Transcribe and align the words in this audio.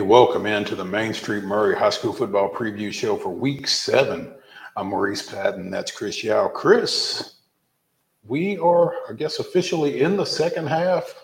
Hey, 0.00 0.06
welcome 0.06 0.46
into 0.46 0.74
the 0.74 0.82
Main 0.82 1.12
Street 1.12 1.44
Maury 1.44 1.76
High 1.76 1.90
School 1.90 2.14
Football 2.14 2.50
Preview 2.54 2.90
Show 2.90 3.18
for 3.18 3.28
Week 3.28 3.68
Seven. 3.68 4.32
I'm 4.74 4.86
Maurice 4.86 5.30
Patton. 5.30 5.70
That's 5.70 5.90
Chris 5.90 6.24
Yao. 6.24 6.48
Chris, 6.48 7.34
we 8.24 8.56
are, 8.56 8.94
I 9.10 9.12
guess, 9.12 9.40
officially 9.40 10.00
in 10.00 10.16
the 10.16 10.24
second 10.24 10.68
half 10.68 11.14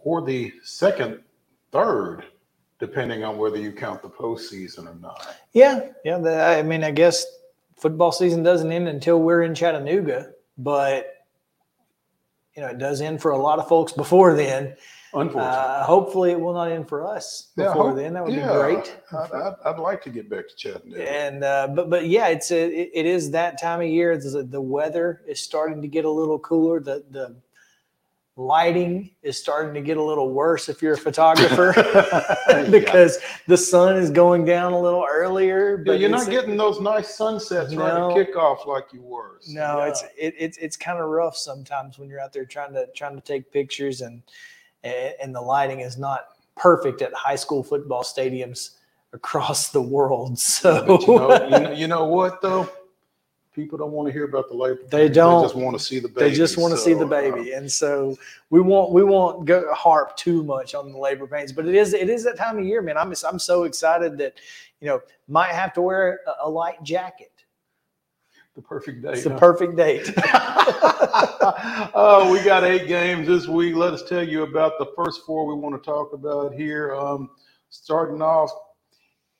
or 0.00 0.20
the 0.20 0.52
second, 0.64 1.22
third, 1.72 2.26
depending 2.78 3.24
on 3.24 3.38
whether 3.38 3.56
you 3.56 3.72
count 3.72 4.02
the 4.02 4.10
postseason 4.10 4.86
or 4.86 4.96
not. 5.00 5.26
Yeah, 5.54 5.92
yeah. 6.04 6.18
The, 6.18 6.38
I 6.38 6.62
mean, 6.62 6.84
I 6.84 6.90
guess 6.90 7.24
football 7.78 8.12
season 8.12 8.42
doesn't 8.42 8.70
end 8.70 8.86
until 8.86 9.22
we're 9.22 9.44
in 9.44 9.54
Chattanooga, 9.54 10.32
but 10.58 11.24
you 12.54 12.60
know, 12.60 12.68
it 12.68 12.76
does 12.76 13.00
end 13.00 13.22
for 13.22 13.30
a 13.30 13.38
lot 13.38 13.58
of 13.58 13.66
folks 13.66 13.92
before 13.92 14.34
then. 14.34 14.76
Unfortunately. 15.14 15.40
Uh, 15.50 15.84
hopefully, 15.84 16.30
it 16.32 16.40
will 16.40 16.52
not 16.52 16.70
end 16.70 16.88
for 16.88 17.06
us 17.06 17.52
Yeah, 17.56 17.68
before 17.68 17.88
hope- 17.90 17.96
then. 17.96 18.14
That 18.14 18.24
would 18.24 18.34
yeah, 18.34 18.48
be 18.52 18.58
great. 18.58 18.96
I'd, 19.12 19.32
I'd, 19.32 19.54
I'd 19.64 19.78
like 19.78 20.02
to 20.02 20.10
get 20.10 20.28
back 20.28 20.48
to 20.48 20.54
Chattanooga. 20.56 21.10
And 21.10 21.44
uh, 21.44 21.68
but 21.68 21.88
but 21.90 22.06
yeah, 22.08 22.28
it's 22.28 22.50
a, 22.50 22.64
it, 22.66 22.90
it 22.92 23.06
is 23.06 23.30
that 23.30 23.60
time 23.60 23.80
of 23.80 23.86
year. 23.88 24.12
It's, 24.12 24.32
the 24.32 24.60
weather 24.60 25.22
is 25.26 25.40
starting 25.40 25.80
to 25.82 25.88
get 25.88 26.04
a 26.04 26.10
little 26.10 26.38
cooler. 26.38 26.80
The 26.80 27.04
the 27.10 27.36
lighting 28.38 29.10
is 29.22 29.38
starting 29.38 29.72
to 29.72 29.80
get 29.80 29.96
a 29.96 30.02
little 30.02 30.30
worse 30.30 30.68
if 30.68 30.82
you're 30.82 30.92
a 30.92 30.98
photographer 30.98 31.72
because 32.70 33.18
the 33.46 33.56
sun 33.56 33.96
is 33.96 34.10
going 34.10 34.44
down 34.44 34.74
a 34.74 34.78
little 34.78 35.06
earlier. 35.10 35.78
Yeah, 35.78 35.82
But 35.86 36.00
you're 36.00 36.10
not 36.10 36.28
getting 36.28 36.54
those 36.56 36.78
nice 36.80 37.14
sunsets 37.14 37.74
right 37.74 37.94
No. 37.94 38.10
at 38.10 38.16
kickoff 38.34 38.66
like 38.66 38.92
you 38.92 39.00
were. 39.00 39.38
So, 39.40 39.52
No, 39.54 39.78
yeah. 39.78 39.86
it's 39.88 40.02
it, 40.18 40.34
it's 40.38 40.58
it's 40.58 40.76
kind 40.76 40.98
of 40.98 41.08
rough 41.08 41.36
sometimes 41.36 41.98
when 41.98 42.10
you're 42.10 42.20
out 42.20 42.34
there 42.34 42.44
trying 42.44 42.74
to 42.74 42.86
trying 42.94 43.14
to 43.14 43.22
take 43.22 43.50
pictures 43.50 44.02
and 44.02 44.22
and 44.84 45.34
the 45.34 45.40
lighting 45.40 45.80
is 45.80 45.98
not 45.98 46.28
perfect 46.56 47.02
at 47.02 47.12
high 47.14 47.36
school 47.36 47.62
football 47.62 48.02
stadiums 48.02 48.76
across 49.12 49.70
the 49.70 49.82
world. 49.82 50.38
So 50.38 50.98
you 51.00 51.06
know, 51.18 51.44
you 51.44 51.50
know, 51.50 51.72
you 51.72 51.88
know 51.88 52.04
what 52.04 52.40
though? 52.42 52.68
People 53.54 53.78
don't 53.78 53.92
want 53.92 54.06
to 54.06 54.12
hear 54.12 54.24
about 54.24 54.48
the 54.48 54.54
labor. 54.54 54.80
They 54.90 55.08
don't. 55.08 55.40
They 55.40 55.46
just 55.46 55.54
want 55.54 55.78
to 55.78 55.82
see 55.82 55.98
the 55.98 56.08
baby. 56.08 56.28
they 56.28 56.36
just 56.36 56.58
want 56.58 56.74
to 56.74 56.78
see 56.78 56.92
So, 56.92 56.98
the 56.98 57.06
uh, 57.06 57.08
baby, 57.08 57.52
and 57.52 57.72
so 57.72 58.18
we 58.50 58.60
won't 58.60 58.92
we 58.92 59.02
won't 59.02 59.46
go 59.46 59.72
harp 59.72 60.14
too 60.16 60.42
much 60.44 60.74
on 60.74 60.92
the 60.92 60.98
labor 60.98 61.26
pains. 61.26 61.52
But 61.52 61.66
it 61.66 61.74
is 61.74 61.94
it 61.94 62.10
is 62.10 62.22
that 62.24 62.36
time 62.36 62.58
of 62.58 62.66
year, 62.66 62.82
man. 62.82 62.98
I'm 62.98 63.14
I'm 63.26 63.38
so 63.38 63.64
excited 63.64 64.18
that 64.18 64.34
you 64.80 64.88
know 64.88 65.00
might 65.26 65.52
have 65.52 65.72
to 65.74 65.80
wear 65.80 66.20
a, 66.26 66.46
a 66.46 66.50
light 66.50 66.82
jacket. 66.82 67.32
The 68.56 68.62
perfect 68.62 69.02
date. 69.02 69.12
It's 69.12 69.24
the 69.24 69.30
huh? 69.30 69.38
perfect 69.38 69.76
date. 69.76 70.10
oh, 71.94 72.30
we 72.32 72.42
got 72.42 72.64
eight 72.64 72.88
games 72.88 73.26
this 73.26 73.46
week. 73.46 73.76
Let 73.76 73.92
us 73.92 74.02
tell 74.08 74.26
you 74.26 74.44
about 74.44 74.78
the 74.78 74.86
first 74.96 75.26
four 75.26 75.46
we 75.46 75.54
want 75.54 75.74
to 75.80 75.86
talk 75.86 76.14
about 76.14 76.54
here. 76.54 76.94
Um, 76.94 77.28
starting 77.68 78.22
off 78.22 78.50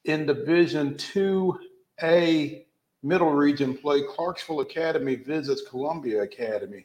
in 0.05 0.27
Division 0.27 0.99
Two 0.99 1.59
A, 2.03 2.67
Middle 3.03 3.33
Region 3.33 3.75
play. 3.75 4.03
Clarksville 4.03 4.61
Academy 4.61 5.15
visits 5.15 5.63
Columbia 5.67 6.23
Academy. 6.23 6.85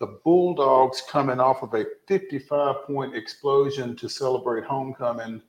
The 0.00 0.18
Bulldogs 0.22 1.02
coming 1.08 1.40
off 1.40 1.62
of 1.62 1.72
a 1.72 1.86
55-point 2.10 3.14
explosion 3.16 3.96
to 3.96 4.08
celebrate 4.08 4.64
homecoming 4.64 5.40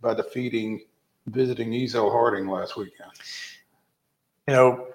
by 0.00 0.14
defeating 0.14 0.80
visiting 1.26 1.72
Ezell-Harding 1.72 2.48
last 2.48 2.76
weekend. 2.76 3.10
you 4.46 4.54
know, 4.54 4.87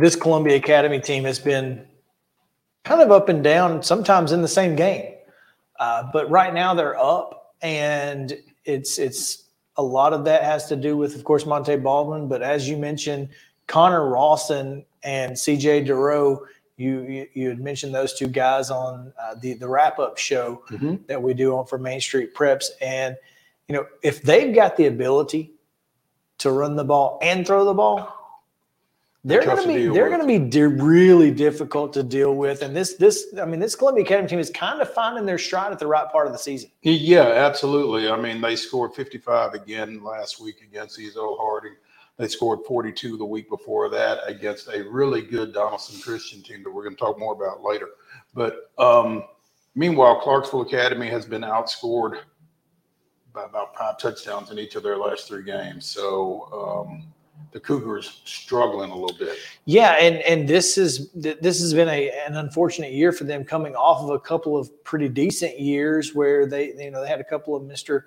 this 0.00 0.16
Columbia 0.16 0.56
Academy 0.56 1.00
team 1.00 1.24
has 1.24 1.38
been 1.38 1.86
kind 2.84 3.00
of 3.02 3.10
up 3.10 3.28
and 3.28 3.44
down, 3.44 3.82
sometimes 3.82 4.32
in 4.32 4.42
the 4.42 4.48
same 4.48 4.74
game. 4.76 5.14
Uh, 5.78 6.04
but 6.12 6.30
right 6.30 6.52
now 6.52 6.74
they're 6.74 6.98
up, 6.98 7.54
and 7.62 8.34
it's 8.64 8.98
it's 8.98 9.44
a 9.76 9.82
lot 9.82 10.12
of 10.12 10.24
that 10.24 10.42
has 10.42 10.66
to 10.66 10.76
do 10.76 10.96
with, 10.96 11.14
of 11.14 11.24
course, 11.24 11.46
Monte 11.46 11.76
Baldwin. 11.76 12.28
But 12.28 12.42
as 12.42 12.68
you 12.68 12.76
mentioned, 12.76 13.28
Connor 13.66 14.08
Rawson 14.08 14.84
and 15.02 15.32
CJ 15.32 15.86
Duro, 15.86 16.42
you 16.76 17.00
you, 17.02 17.26
you 17.32 17.48
had 17.48 17.60
mentioned 17.60 17.94
those 17.94 18.12
two 18.14 18.26
guys 18.26 18.70
on 18.70 19.12
uh, 19.20 19.34
the 19.40 19.54
the 19.54 19.68
wrap 19.68 19.98
up 19.98 20.18
show 20.18 20.62
Mhm. 20.70 21.06
that 21.06 21.22
we 21.22 21.32
do 21.34 21.56
on 21.56 21.64
for 21.66 21.78
Main 21.78 22.00
Street 22.00 22.34
Preps, 22.34 22.66
and 22.82 23.16
you 23.68 23.74
know 23.74 23.86
if 24.02 24.22
they've 24.22 24.54
got 24.54 24.76
the 24.76 24.86
ability 24.86 25.52
to 26.38 26.50
run 26.50 26.76
the 26.76 26.84
ball 26.84 27.18
and 27.22 27.46
throw 27.46 27.64
the 27.64 27.74
ball, 27.74 28.19
they're 29.22 29.44
going 29.44 29.62
to 29.62 29.68
be 29.68 29.88
they're 29.88 30.08
going 30.08 30.20
to 30.20 30.26
be 30.26 30.38
di- 30.38 30.62
really 30.62 31.30
difficult 31.30 31.92
to 31.92 32.02
deal 32.02 32.34
with. 32.34 32.62
And 32.62 32.74
this 32.74 32.94
this 32.94 33.26
I 33.40 33.44
mean 33.44 33.60
this 33.60 33.74
Columbia 33.74 34.04
Academy 34.04 34.28
team 34.28 34.38
is 34.38 34.50
kind 34.50 34.80
of 34.80 34.92
finding 34.92 35.26
their 35.26 35.38
stride 35.38 35.72
at 35.72 35.78
the 35.78 35.86
right 35.86 36.10
part 36.10 36.26
of 36.26 36.32
the 36.32 36.38
season. 36.38 36.70
Yeah, 36.82 37.26
absolutely. 37.26 38.08
I 38.08 38.18
mean, 38.18 38.40
they 38.40 38.56
scored 38.56 38.94
55 38.94 39.54
again 39.54 40.02
last 40.02 40.40
week 40.40 40.62
against 40.62 40.98
Ezell-Harding. 40.98 41.74
They 42.16 42.28
scored 42.28 42.60
42 42.66 43.16
the 43.16 43.24
week 43.24 43.48
before 43.48 43.88
that 43.90 44.20
against 44.26 44.68
a 44.68 44.84
really 44.90 45.22
good 45.22 45.52
Donaldson 45.52 46.00
Christian 46.00 46.42
team 46.42 46.62
that 46.62 46.70
we're 46.70 46.84
going 46.84 46.96
to 46.96 47.00
talk 47.00 47.18
more 47.18 47.34
about 47.34 47.62
later. 47.62 47.88
But 48.34 48.70
um, 48.78 49.24
meanwhile, 49.74 50.20
Clarksville 50.20 50.62
Academy 50.62 51.08
has 51.08 51.24
been 51.26 51.42
outscored 51.42 52.20
by 53.32 53.44
about 53.44 53.76
five 53.76 53.98
touchdowns 53.98 54.50
in 54.50 54.58
each 54.58 54.74
of 54.74 54.82
their 54.82 54.96
last 54.96 55.28
three 55.28 55.44
games. 55.44 55.86
So 55.86 56.86
um, 56.86 57.12
the 57.52 57.60
Cougars 57.60 58.22
struggling 58.24 58.90
a 58.90 58.94
little 58.96 59.16
bit. 59.16 59.36
Yeah, 59.64 59.92
and 59.92 60.16
and 60.18 60.48
this 60.48 60.78
is 60.78 61.10
this 61.12 61.60
has 61.60 61.74
been 61.74 61.88
a 61.88 62.10
an 62.26 62.36
unfortunate 62.36 62.92
year 62.92 63.12
for 63.12 63.24
them 63.24 63.44
coming 63.44 63.74
off 63.74 64.02
of 64.02 64.10
a 64.10 64.18
couple 64.18 64.56
of 64.56 64.84
pretty 64.84 65.08
decent 65.08 65.58
years 65.58 66.14
where 66.14 66.46
they 66.46 66.74
you 66.74 66.90
know 66.90 67.02
they 67.02 67.08
had 67.08 67.20
a 67.20 67.24
couple 67.24 67.56
of 67.56 67.62
Mr. 67.62 68.04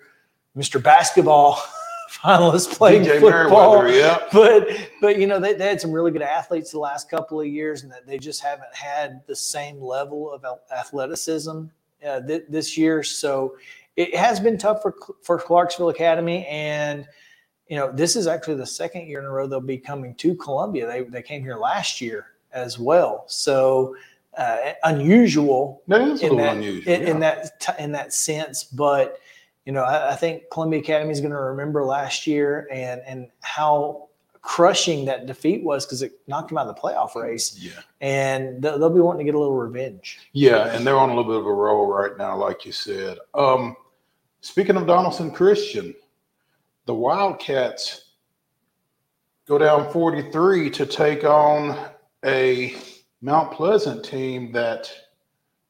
Mr. 0.57 0.81
Basketball 0.81 1.59
finalists 2.11 2.71
playing 2.71 3.03
DJ 3.03 3.19
football. 3.19 3.87
Yeah. 3.87 4.19
but 4.31 4.67
but 5.01 5.19
you 5.19 5.27
know 5.27 5.39
they, 5.39 5.53
they 5.53 5.67
had 5.67 5.81
some 5.81 5.91
really 5.91 6.11
good 6.11 6.21
athletes 6.21 6.71
the 6.71 6.79
last 6.79 7.09
couple 7.09 7.41
of 7.41 7.47
years 7.47 7.83
and 7.83 7.91
that 7.91 8.05
they 8.07 8.17
just 8.17 8.41
haven't 8.41 8.73
had 8.73 9.21
the 9.27 9.35
same 9.35 9.81
level 9.81 10.31
of 10.31 10.45
athleticism 10.71 11.65
uh, 12.07 12.21
th- 12.21 12.45
this 12.49 12.77
year 12.77 13.03
so 13.03 13.55
it 13.95 14.15
has 14.15 14.39
been 14.39 14.57
tough 14.57 14.81
for 14.81 14.95
for 15.21 15.39
Clarksville 15.39 15.89
Academy 15.89 16.45
and 16.47 17.07
you 17.73 17.79
know 17.79 17.91
this 17.91 18.15
is 18.15 18.27
actually 18.27 18.53
the 18.53 18.67
second 18.67 19.07
year 19.07 19.17
in 19.17 19.25
a 19.25 19.29
row 19.31 19.47
they'll 19.47 19.59
be 19.59 19.79
coming 19.79 20.13
to 20.13 20.35
Columbia 20.35 20.85
they 20.85 21.01
they 21.01 21.23
came 21.23 21.41
here 21.41 21.55
last 21.55 21.99
year 21.99 22.27
as 22.51 22.77
well 22.77 23.23
so 23.25 23.95
uh, 24.37 24.73
unusual 24.83 25.81
That 25.87 26.01
is 26.01 26.21
a 26.21 26.27
in 26.27 26.35
little 26.35 26.37
that, 26.45 26.57
unusual. 26.57 26.93
in, 26.93 27.01
in 27.07 27.19
that 27.21 27.59
t- 27.59 27.73
in 27.83 27.91
that 27.93 28.13
sense. 28.13 28.63
But 28.63 29.19
you 29.65 29.71
know, 29.71 29.83
I, 29.83 30.13
I 30.13 30.15
think 30.15 30.43
Columbia 30.51 30.81
Academy 30.81 31.11
is 31.11 31.19
going 31.19 31.31
to 31.31 31.39
remember 31.39 31.83
last 31.83 32.27
year 32.27 32.67
and 32.71 33.01
and 33.05 33.29
how 33.41 34.09
crushing 34.41 35.05
that 35.05 35.25
defeat 35.25 35.63
was 35.63 35.85
because 35.85 36.01
it 36.01 36.19
knocked 36.27 36.49
them 36.49 36.57
out 36.57 36.67
of 36.67 36.75
the 36.75 36.81
playoff 36.81 37.15
race, 37.15 37.57
yeah. 37.57 37.71
and 38.01 38.61
they'll, 38.61 38.77
they'll 38.77 38.89
be 38.89 38.99
wanting 38.99 39.19
to 39.19 39.23
get 39.23 39.35
a 39.35 39.39
little 39.39 39.55
revenge. 39.55 40.19
Yeah, 40.33 40.75
and 40.75 40.85
they're 40.85 40.97
on 40.97 41.09
a 41.09 41.15
little 41.15 41.31
bit 41.31 41.39
of 41.39 41.45
a 41.45 41.53
roll 41.53 41.87
right 41.87 42.17
now, 42.17 42.35
like 42.37 42.65
you 42.65 42.71
said. 42.71 43.17
Um, 43.33 43.75
speaking 44.41 44.75
of 44.75 44.85
Donaldson 44.85 45.31
Christian, 45.31 45.95
the 46.85 46.93
Wildcats 46.93 48.11
go 49.47 49.57
down 49.57 49.91
43 49.91 50.69
to 50.71 50.85
take 50.85 51.23
on 51.23 51.77
a 52.25 52.75
Mount 53.21 53.51
Pleasant 53.51 54.03
team 54.03 54.51
that 54.51 54.91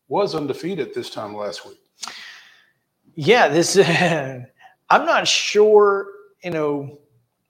was 0.07 0.35
undefeated 0.35 0.94
this 0.94 1.09
time 1.09 1.35
last 1.35 1.68
week. 1.68 1.79
Yeah, 3.16 3.47
this 3.47 3.78
I'm 4.90 5.06
not 5.06 5.28
sure. 5.28 6.07
You 6.44 6.51
know, 6.51 7.00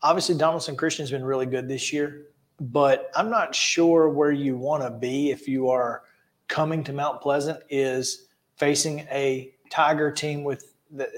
obviously 0.02 0.36
Donaldson 0.36 0.76
Christian's 0.76 1.12
been 1.12 1.24
really 1.24 1.46
good 1.46 1.68
this 1.68 1.92
year, 1.92 2.28
but 2.60 3.10
I'm 3.16 3.30
not 3.30 3.56
sure 3.56 4.10
where 4.10 4.32
you 4.32 4.58
want 4.58 4.84
to 4.84 4.90
be 4.90 5.32
if 5.32 5.48
you 5.48 5.70
are 5.70 6.04
coming 6.48 6.84
to 6.84 6.94
Mount 6.94 7.22
Pleasant 7.22 7.60
is 7.70 8.28
facing 8.56 9.00
a 9.12 9.54
Tiger 9.70 10.12
team 10.12 10.44
with 10.44 10.74
the, 10.92 11.10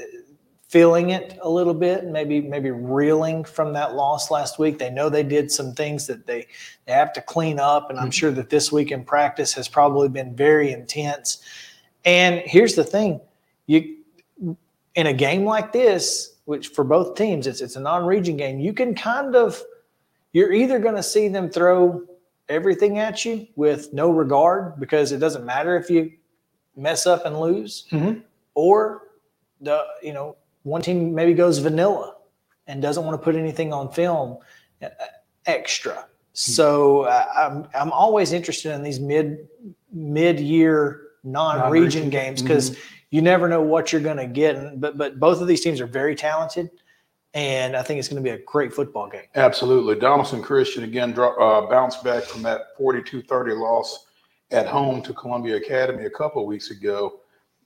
feeling 0.76 1.12
it 1.12 1.40
a 1.42 1.50
little 1.50 1.74
bit, 1.74 2.04
maybe 2.04 2.42
maybe 2.42 2.70
reeling 2.70 3.46
from 3.46 3.72
that 3.72 3.96
loss 3.96 4.30
last 4.30 4.60
week. 4.60 4.78
They 4.78 4.90
know 4.90 5.08
they 5.08 5.24
did 5.24 5.50
some 5.50 5.72
things 5.74 6.06
that 6.08 6.28
they 6.28 6.48
they 6.86 6.92
have 6.92 7.14
to 7.14 7.22
clean 7.22 7.62
up, 7.62 7.90
and 7.90 7.98
I'm 7.98 8.12
sure 8.12 8.30
that 8.32 8.50
this 8.50 8.74
week 8.74 8.92
in 8.92 9.06
practice 9.06 9.54
has 9.54 9.70
probably 9.70 10.10
been 10.10 10.36
very 10.36 10.74
intense. 10.74 11.42
And 12.04 12.42
here's 12.44 12.76
the 12.76 12.84
thing, 12.84 13.22
you 13.68 14.00
in 14.96 15.08
a 15.08 15.14
game 15.14 15.46
like 15.46 15.72
this, 15.72 16.36
which 16.44 16.68
for 16.68 16.84
both 16.84 17.16
teams, 17.16 17.48
it's 17.48 17.62
it's 17.62 17.78
a 17.78 17.80
non-region 17.80 18.36
game. 18.36 18.60
You 18.60 18.74
can 18.74 18.94
kind 18.96 19.34
of 19.34 19.64
you're 20.34 20.52
either 20.52 20.78
going 20.80 20.96
to 20.96 21.04
see 21.04 21.30
them 21.30 21.50
throw 21.50 22.04
everything 22.50 23.00
at 23.00 23.24
you 23.24 23.48
with 23.56 23.94
no 23.94 24.10
regard 24.12 24.78
because 24.78 25.14
it 25.14 25.20
doesn't 25.20 25.46
matter 25.46 25.78
if 25.78 25.90
you 25.90 26.12
mess 26.76 27.08
up 27.08 27.26
and 27.26 27.40
lose, 27.40 27.86
Mhm. 27.94 28.24
or 28.56 29.04
the 29.62 29.82
you 30.04 30.12
know 30.12 30.36
one 30.66 30.82
team 30.82 31.14
maybe 31.14 31.34
goes 31.34 31.60
vanilla 31.60 32.16
and 32.68 32.82
doesn't 32.82 33.06
want 33.06 33.20
to 33.20 33.24
put 33.24 33.36
anything 33.36 33.72
on 33.72 33.92
film 33.92 34.38
uh, 34.82 34.88
extra. 35.46 36.08
So 36.34 37.04
uh, 37.04 37.26
I'm 37.36 37.68
I'm 37.74 37.92
always 37.92 38.34
interested 38.34 38.74
in 38.74 38.84
these 38.84 39.00
mid 39.00 39.48
mid 39.94 40.40
year 40.40 41.02
non-region 41.24 41.62
Non-region, 41.62 42.10
games 42.10 42.42
because 42.42 42.72
mhm. 42.72 42.80
you 43.12 43.22
never 43.22 43.48
know 43.48 43.62
what 43.62 43.92
you're 43.92 44.02
going 44.02 44.18
to 44.18 44.28
get. 44.28 44.56
And, 44.56 44.82
but 44.82 44.98
but 44.98 45.20
both 45.20 45.40
of 45.40 45.48
these 45.48 45.62
teams 45.62 45.80
are 45.80 45.88
very 45.88 46.16
talented, 46.16 46.72
and 47.36 47.76
I 47.76 47.84
think 47.84 48.00
it's 48.00 48.10
going 48.10 48.22
to 48.22 48.28
be 48.28 48.36
a 48.36 48.44
great 48.44 48.74
football 48.74 49.08
game. 49.08 49.28
Absolutely. 49.36 49.96
Donaldson 49.96 50.42
Christian 50.42 50.84
again 50.84 51.12
dro- 51.12 51.38
uh, 51.38 51.70
bounced 51.70 52.04
back 52.04 52.24
from 52.24 52.42
that 52.42 52.76
42-30 52.78 53.58
loss 53.58 54.08
at 54.52 54.66
home 54.68 55.02
to 55.04 55.14
Columbia 55.14 55.58
Academy 55.58 56.06
a 56.06 56.10
couple 56.10 56.42
of 56.42 56.48
weeks 56.48 56.72
ago 56.72 57.20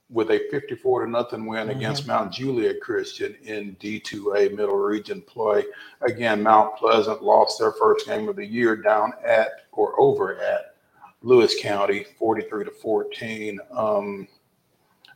with 0.10 0.32
a 0.32 0.40
54 0.50 1.06
to 1.06 1.12
nothing 1.12 1.46
win 1.46 1.68
Mhm. 1.68 1.76
against 1.76 2.08
Mount 2.08 2.32
Juliet 2.32 2.82
Christian 2.82 3.36
in 3.44 3.76
D2A 3.80 4.50
Middle 4.50 4.78
Region 4.78 5.22
play. 5.22 5.66
Again, 6.02 6.42
Mount 6.42 6.76
Pleasant 6.78 7.24
lost 7.24 7.60
their 7.60 7.72
first 7.74 8.08
game 8.08 8.28
of 8.28 8.36
the 8.36 8.46
year 8.46 8.76
down 8.76 9.14
at 9.24 9.66
or 9.72 10.00
over 10.00 10.36
at 10.40 10.76
Lewis 11.22 11.60
County, 11.62 12.04
43 12.18 12.66
to 12.66 12.72
14. 12.72 13.60
Um, 13.72 14.28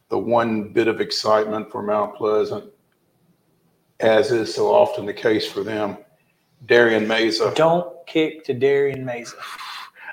the 0.10 0.20
one 0.20 0.70
bit 0.70 0.88
of 0.88 1.02
excitement 1.02 1.72
for 1.72 1.82
Mount 1.82 2.16
Pleasant, 2.16 2.66
as 4.00 4.32
is 4.32 4.54
so 4.54 4.68
often 4.72 5.06
the 5.08 5.14
case 5.14 5.50
for 5.52 5.64
them, 5.64 5.98
Darian 6.68 7.08
Mesa. 7.08 7.52
Don't 7.56 8.06
kick 8.06 8.44
to 8.46 8.54
Darian 8.54 9.04
Mason. 9.04 9.40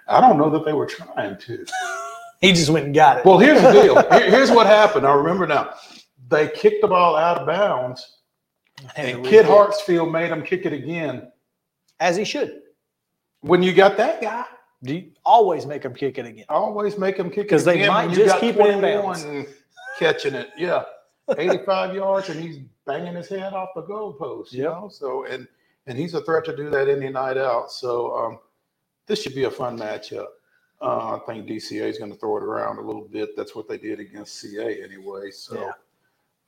I 0.08 0.20
don't 0.20 0.38
know 0.38 0.48
that 0.50 0.64
they 0.64 0.72
were 0.72 0.86
trying 0.86 1.36
to. 1.38 1.66
He 2.40 2.52
just 2.52 2.70
went 2.70 2.86
and 2.86 2.94
got 2.94 3.18
it. 3.18 3.24
Well, 3.24 3.38
here's 3.38 3.60
the 3.60 3.72
deal. 3.72 3.94
Here- 4.12 4.30
here's 4.30 4.50
what 4.50 4.66
happened. 4.66 5.06
I 5.06 5.12
remember 5.14 5.46
now. 5.46 5.74
They 6.28 6.48
kicked 6.48 6.80
the 6.80 6.88
ball 6.88 7.16
out 7.16 7.38
of 7.38 7.46
bounds, 7.46 8.18
and 8.96 9.24
Kid 9.24 9.44
Hartsfield 9.46 10.10
made 10.12 10.30
him 10.30 10.42
kick 10.42 10.64
it 10.64 10.72
again. 10.72 11.30
as 11.98 12.16
he 12.16 12.24
should. 12.24 12.62
When 13.42 13.62
you 13.62 13.72
got 13.74 13.96
that 13.98 14.22
guy, 14.22 14.44
Do 14.82 14.94
you 14.94 15.10
always 15.24 15.66
make 15.66 15.82
him 15.84 15.92
kick 15.94 16.16
it 16.18 16.24
again? 16.26 16.44
always 16.48 16.96
make 16.96 17.16
them 17.18 17.30
kick 17.30 17.46
it 17.46 17.48
'Cause 17.50 17.64
they 17.64 17.86
might 17.88 18.10
just 18.12 18.38
keep 18.38 18.56
it 18.56 18.66
in 18.66 18.80
bounds. 18.80 19.26
catching 19.98 20.34
it. 20.34 20.48
Yeah, 20.56 20.84
85 21.36 21.94
yards, 21.94 22.28
and 22.30 22.40
he's 22.40 22.58
banging 22.86 23.14
his 23.16 23.28
head 23.28 23.52
off 23.52 23.70
the 23.74 23.82
goalpost. 23.82 24.52
You 24.52 24.62
Yep. 24.64 24.72
know, 24.72 24.88
so 24.88 25.24
and 25.24 25.46
and 25.86 25.98
he's 25.98 26.14
a 26.14 26.22
threat 26.22 26.44
to 26.46 26.56
do 26.56 26.70
that 26.70 26.88
any 26.88 27.08
night 27.10 27.36
out. 27.36 27.70
So 27.72 28.16
um, 28.16 28.38
this 29.06 29.20
should 29.22 29.34
be 29.34 29.44
a 29.44 29.50
fun 29.50 29.78
matchup. 29.78 30.26
Uh, 30.82 31.16
I 31.16 31.18
think 31.26 31.46
DCA 31.46 31.82
is 31.88 31.98
going 31.98 32.10
to 32.10 32.18
throw 32.18 32.38
it 32.38 32.42
around 32.42 32.78
a 32.78 32.80
little 32.80 33.02
bit. 33.02 33.36
That's 33.36 33.54
what 33.54 33.68
they 33.68 33.76
did 33.76 34.00
against 34.00 34.36
CA 34.40 34.82
anyway. 34.82 35.30
So 35.30 35.56
Yeah. 35.56 35.72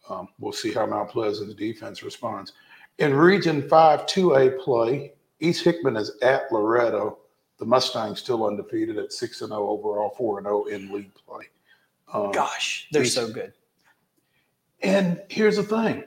um, 0.08 0.28
we'll 0.38 0.52
see 0.52 0.72
how 0.72 0.86
Mount 0.86 1.10
Pleasant's 1.10 1.54
defense 1.54 2.02
responds. 2.02 2.52
In 2.98 3.14
Region 3.14 3.68
5 3.68 4.06
2A 4.06 4.58
play, 4.62 5.12
East 5.40 5.64
Hickman 5.64 5.96
is 5.96 6.12
at 6.22 6.50
Loretto. 6.50 7.18
The 7.58 7.66
Mustangs 7.66 8.20
still 8.20 8.46
undefeated 8.46 8.96
at 8.96 9.12
6 9.12 9.40
and 9.42 9.50
0 9.50 9.68
overall, 9.68 10.10
4 10.16 10.38
and 10.38 10.46
0 10.46 10.64
in 10.64 10.90
league 10.92 11.14
play. 11.14 11.46
Um, 12.12 12.32
Gosh, 12.32 12.88
they're 12.90 13.02
He's- 13.02 13.14
so 13.14 13.30
good. 13.30 13.52
and 14.82 15.22
here's 15.28 15.56
the 15.56 15.62
thing. 15.62 16.04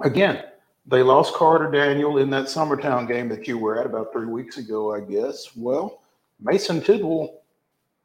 Again, 0.00 0.44
they 0.86 1.02
lost 1.02 1.34
Carter 1.34 1.70
Daniel 1.70 2.18
in 2.18 2.28
that 2.30 2.46
Summertown 2.46 3.06
game 3.08 3.28
that 3.28 3.46
you 3.48 3.56
were 3.58 3.78
at 3.78 3.86
about 3.86 4.12
three 4.12 4.26
weeks 4.26 4.58
ago, 4.58 4.92
I 4.94 5.00
guess. 5.00 5.54
Well, 5.56 6.01
Mason 6.42 6.80
Tidwell, 6.80 7.42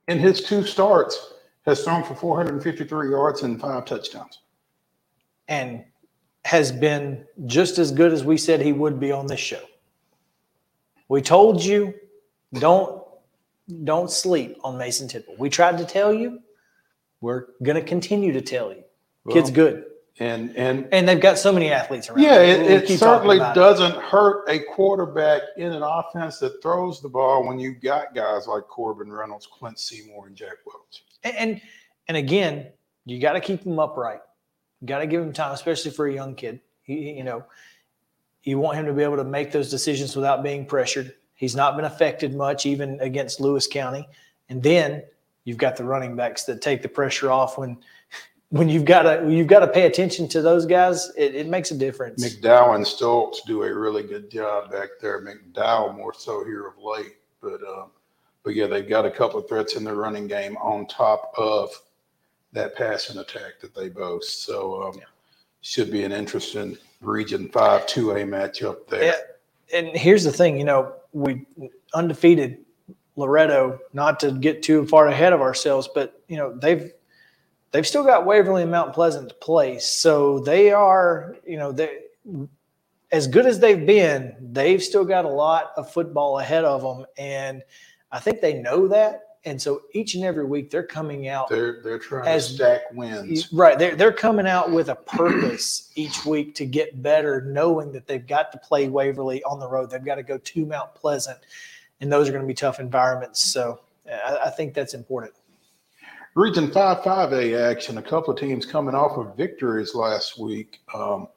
in 0.07 0.19
his 0.19 0.42
two 0.42 0.63
starts, 0.63 1.34
has 1.66 1.84
thrown 1.84 2.04
for 2.04 2.16
453 2.16 3.10
yards 3.10 3.44
and 3.44 3.60
five 3.60 3.86
touchdowns. 3.86 4.39
And 5.48 5.84
has 6.45 6.72
been 6.72 7.25
just 7.45 7.78
as 7.78 7.92
good 7.92 8.13
as 8.13 8.24
we 8.24 8.38
said 8.38 8.62
he 8.62 8.72
would 8.72 9.00
be 9.01 9.12
on 9.12 9.28
this 9.28 9.39
show. 9.39 9.63
We 11.10 11.22
told 11.22 11.63
you 11.63 11.94
don't 12.54 13.04
don't 13.84 14.10
sleep 14.10 14.57
on 14.63 14.78
Mason 14.78 15.10
Tidwell. 15.10 15.36
We 15.38 15.50
tried 15.50 15.78
to 15.78 15.86
tell 15.86 16.13
you. 16.13 16.40
We're 17.19 17.48
gonna 17.63 17.81
continue 17.81 18.31
to 18.31 18.42
tell 18.42 18.72
you. 18.72 18.83
Kid's 19.30 19.51
good. 19.51 19.83
And 20.19 20.56
and 20.58 20.88
And 20.92 21.08
they've 21.08 21.19
got 21.19 21.38
so 21.38 21.52
many 21.54 21.69
athletes 21.69 22.10
around. 22.10 22.24
yeah, 22.24 22.38
We'll 22.40 22.72
it, 22.72 22.90
it 22.90 22.98
certainly 23.00 23.38
about 23.38 23.56
it. 23.56 23.60
doesn't 23.60 23.96
hurt 23.98 24.50
a 24.50 24.60
quarterback 24.60 25.42
in 25.58 25.72
an 25.72 25.84
offense 25.84 26.40
that 26.40 26.62
throws 26.62 27.02
the 27.02 27.10
ball 27.10 27.46
when 27.48 27.60
you've 27.60 27.81
got 27.81 28.16
guys 28.16 28.48
like 28.48 28.64
Corbin 28.64 29.12
Reynolds, 29.12 29.48
Clint 29.48 29.78
Seymour, 29.80 30.28
and 30.28 30.36
Jack 30.36 30.58
Welch. 30.66 31.04
And 31.24 31.36
and, 31.36 31.62
and 32.08 32.18
again, 32.18 32.68
you 33.06 33.19
got 33.19 33.34
to 33.34 33.40
keep 33.40 33.64
him 33.64 33.78
upright. 33.80 34.22
You 34.81 34.88
got 34.88 35.00
to 35.00 35.08
give 35.08 35.22
him 35.22 35.34
time, 35.34 35.54
especially 35.54 35.92
for 35.92 36.08
a 36.08 36.14
young 36.14 36.34
kid. 36.36 36.62
He, 36.81 37.12
you 37.12 37.24
know, 37.24 37.44
you 38.44 38.58
want 38.60 38.78
him 38.78 38.86
to 38.86 38.94
be 38.94 39.04
able 39.04 39.18
to 39.18 39.24
make 39.24 39.52
those 39.52 39.69
decisions 39.69 40.16
without 40.16 40.42
being 40.42 40.66
pressured. 40.66 41.14
He's 41.36 41.56
not 41.56 41.75
been 41.75 41.86
affected 41.86 42.34
much, 42.34 42.66
even 42.66 43.00
against 43.02 43.40
Lewis 43.40 43.68
County. 43.68 44.08
And 44.50 44.64
then 44.64 45.04
you've 45.44 45.58
got 45.58 45.75
the 45.75 45.84
running 45.84 46.16
backs 46.16 46.46
that 46.46 46.62
take 46.62 46.81
the 46.81 46.90
pressure 46.90 47.30
off 47.31 47.58
when 47.58 47.78
when 48.50 48.70
you've 48.70 48.86
got 48.86 49.04
to 49.04 49.30
you've 49.30 49.48
got 49.48 49.60
to 49.60 49.68
pay 49.68 49.86
attention 49.86 50.28
to 50.30 50.42
those 50.42 50.66
guys. 50.66 51.12
It, 51.18 51.36
it 51.36 51.48
makes 51.48 51.72
a 51.72 51.78
difference. 51.78 52.24
McDowell 52.24 52.76
and 52.76 52.86
Stoltz 52.86 53.38
do 53.46 53.64
a 53.64 53.74
really 53.74 54.04
good 54.04 54.32
job 54.32 54.72
back 54.72 54.90
there. 55.02 55.22
McDowell 55.22 55.96
more 55.96 56.14
so 56.14 56.44
here 56.46 56.68
of 56.68 56.74
late, 56.82 57.18
but 57.42 57.62
uh, 57.64 57.86
but 58.44 58.56
yeah, 58.56 58.68
they've 58.68 58.88
got 58.88 59.06
a 59.06 59.12
couple 59.12 59.40
of 59.40 59.48
threats 59.48 59.76
in 59.76 59.84
their 59.84 59.96
running 59.96 60.28
game 60.28 60.56
on 60.58 60.88
top 60.88 61.34
of 61.38 61.70
that 62.54 62.76
passing 62.76 63.18
attack 63.18 63.60
that 63.62 63.76
they 63.76 63.90
boast. 63.90 64.44
So 64.46 64.84
um, 64.84 65.00
should 65.62 65.92
be 65.92 66.04
an 66.04 66.14
interesting 66.14 66.78
Region 67.02 67.50
Five 67.50 67.86
Two 67.88 68.12
A 68.12 68.24
matchup 68.24 68.88
there. 68.88 69.04
Yeah. 69.04 69.78
and 69.78 69.88
here's 69.90 70.24
the 70.24 70.32
thing, 70.32 70.58
you 70.58 70.64
know, 70.64 70.94
we 71.12 71.46
undefeated 71.94 72.60
Loretto, 73.18 73.80
not 73.94 74.20
to 74.22 74.32
get 74.32 74.64
too 74.64 74.86
far 74.86 75.08
ahead 75.08 75.34
of 75.34 75.42
ourselves, 75.42 75.90
but 75.94 76.22
you 76.28 76.38
know, 76.38 76.56
they've 76.58 76.94
they've 77.72 77.88
still 77.88 78.04
got 78.04 78.25
Waverly 78.25 78.64
and 78.64 78.72
Mount 78.72 78.94
Pleasant 78.94 79.30
to 79.30 79.36
play. 79.36 79.80
So 79.80 80.40
they 80.40 80.72
are, 80.72 81.36
you 81.46 81.58
know, 81.58 81.72
they 81.72 82.00
as 83.12 83.28
good 83.28 83.46
as 83.46 83.60
they've 83.60 83.86
been, 83.86 84.36
they've 84.42 84.84
still 84.84 85.06
got 85.06 85.25
a 85.25 85.30
lot 85.30 85.72
of 85.78 85.92
football 85.92 86.40
ahead 86.40 86.66
of 86.66 86.81
them. 86.81 87.06
And 87.18 87.64
I 88.12 88.19
think 88.19 88.42
they 88.42 88.54
know 88.56 88.88
that. 88.90 89.24
And 89.46 89.62
so 89.62 89.84
each 89.94 90.16
and 90.16 90.25
every 90.25 90.46
week 90.46 90.69
they're 90.69 90.84
coming 90.84 91.30
out 91.30 91.48
They're 91.48 91.81
they're 91.81 92.00
trying 92.00 92.28
As- 92.28 92.50
to 92.50 92.54
stack 92.56 92.81
wins. 92.94 93.54
Right. 93.54 93.80
They're, 93.80 93.96
they're 93.96 94.12
coming 94.12 94.46
out 94.46 94.72
with 94.72 94.90
a 94.90 94.96
purpose 94.96 95.92
each 95.96 96.25
week 96.25 96.54
to 96.56 96.66
get 96.66 97.02
better, 97.02 97.42
knowing 97.42 97.94
that 97.94 98.08
they've 98.08 98.25
got 98.25 98.52
to 98.52 98.58
play 98.58 98.90
Waverly 98.90 99.42
on 99.44 99.59
the 99.59 99.68
road. 99.68 99.90
They've 99.90 100.04
got 100.04 100.16
to 100.16 100.24
go 100.24 100.38
to 100.38 100.66
Mount 100.66 100.94
Pleasant, 100.95 101.38
and 102.02 102.12
those 102.12 102.28
are 102.28 102.33
going 102.33 102.44
to 102.44 102.47
be 102.47 102.54
tough 102.54 102.81
environments. 102.81 103.42
So 103.42 103.80
I, 104.06 104.38
I 104.47 104.50
think 104.50 104.74
that's 104.74 104.94
important. 104.94 105.33
Region 106.38 106.70
5 106.70 107.00
5A 107.00 107.60
action, 107.72 107.98
a 107.98 108.02
couple 108.02 108.32
of 108.32 108.40
teams 108.40 108.64
coming 108.64 108.94
off 108.94 109.18
of 109.18 109.36
victories 109.36 109.96
last 109.96 110.38
week. 110.38 110.82
Um, 110.94 111.28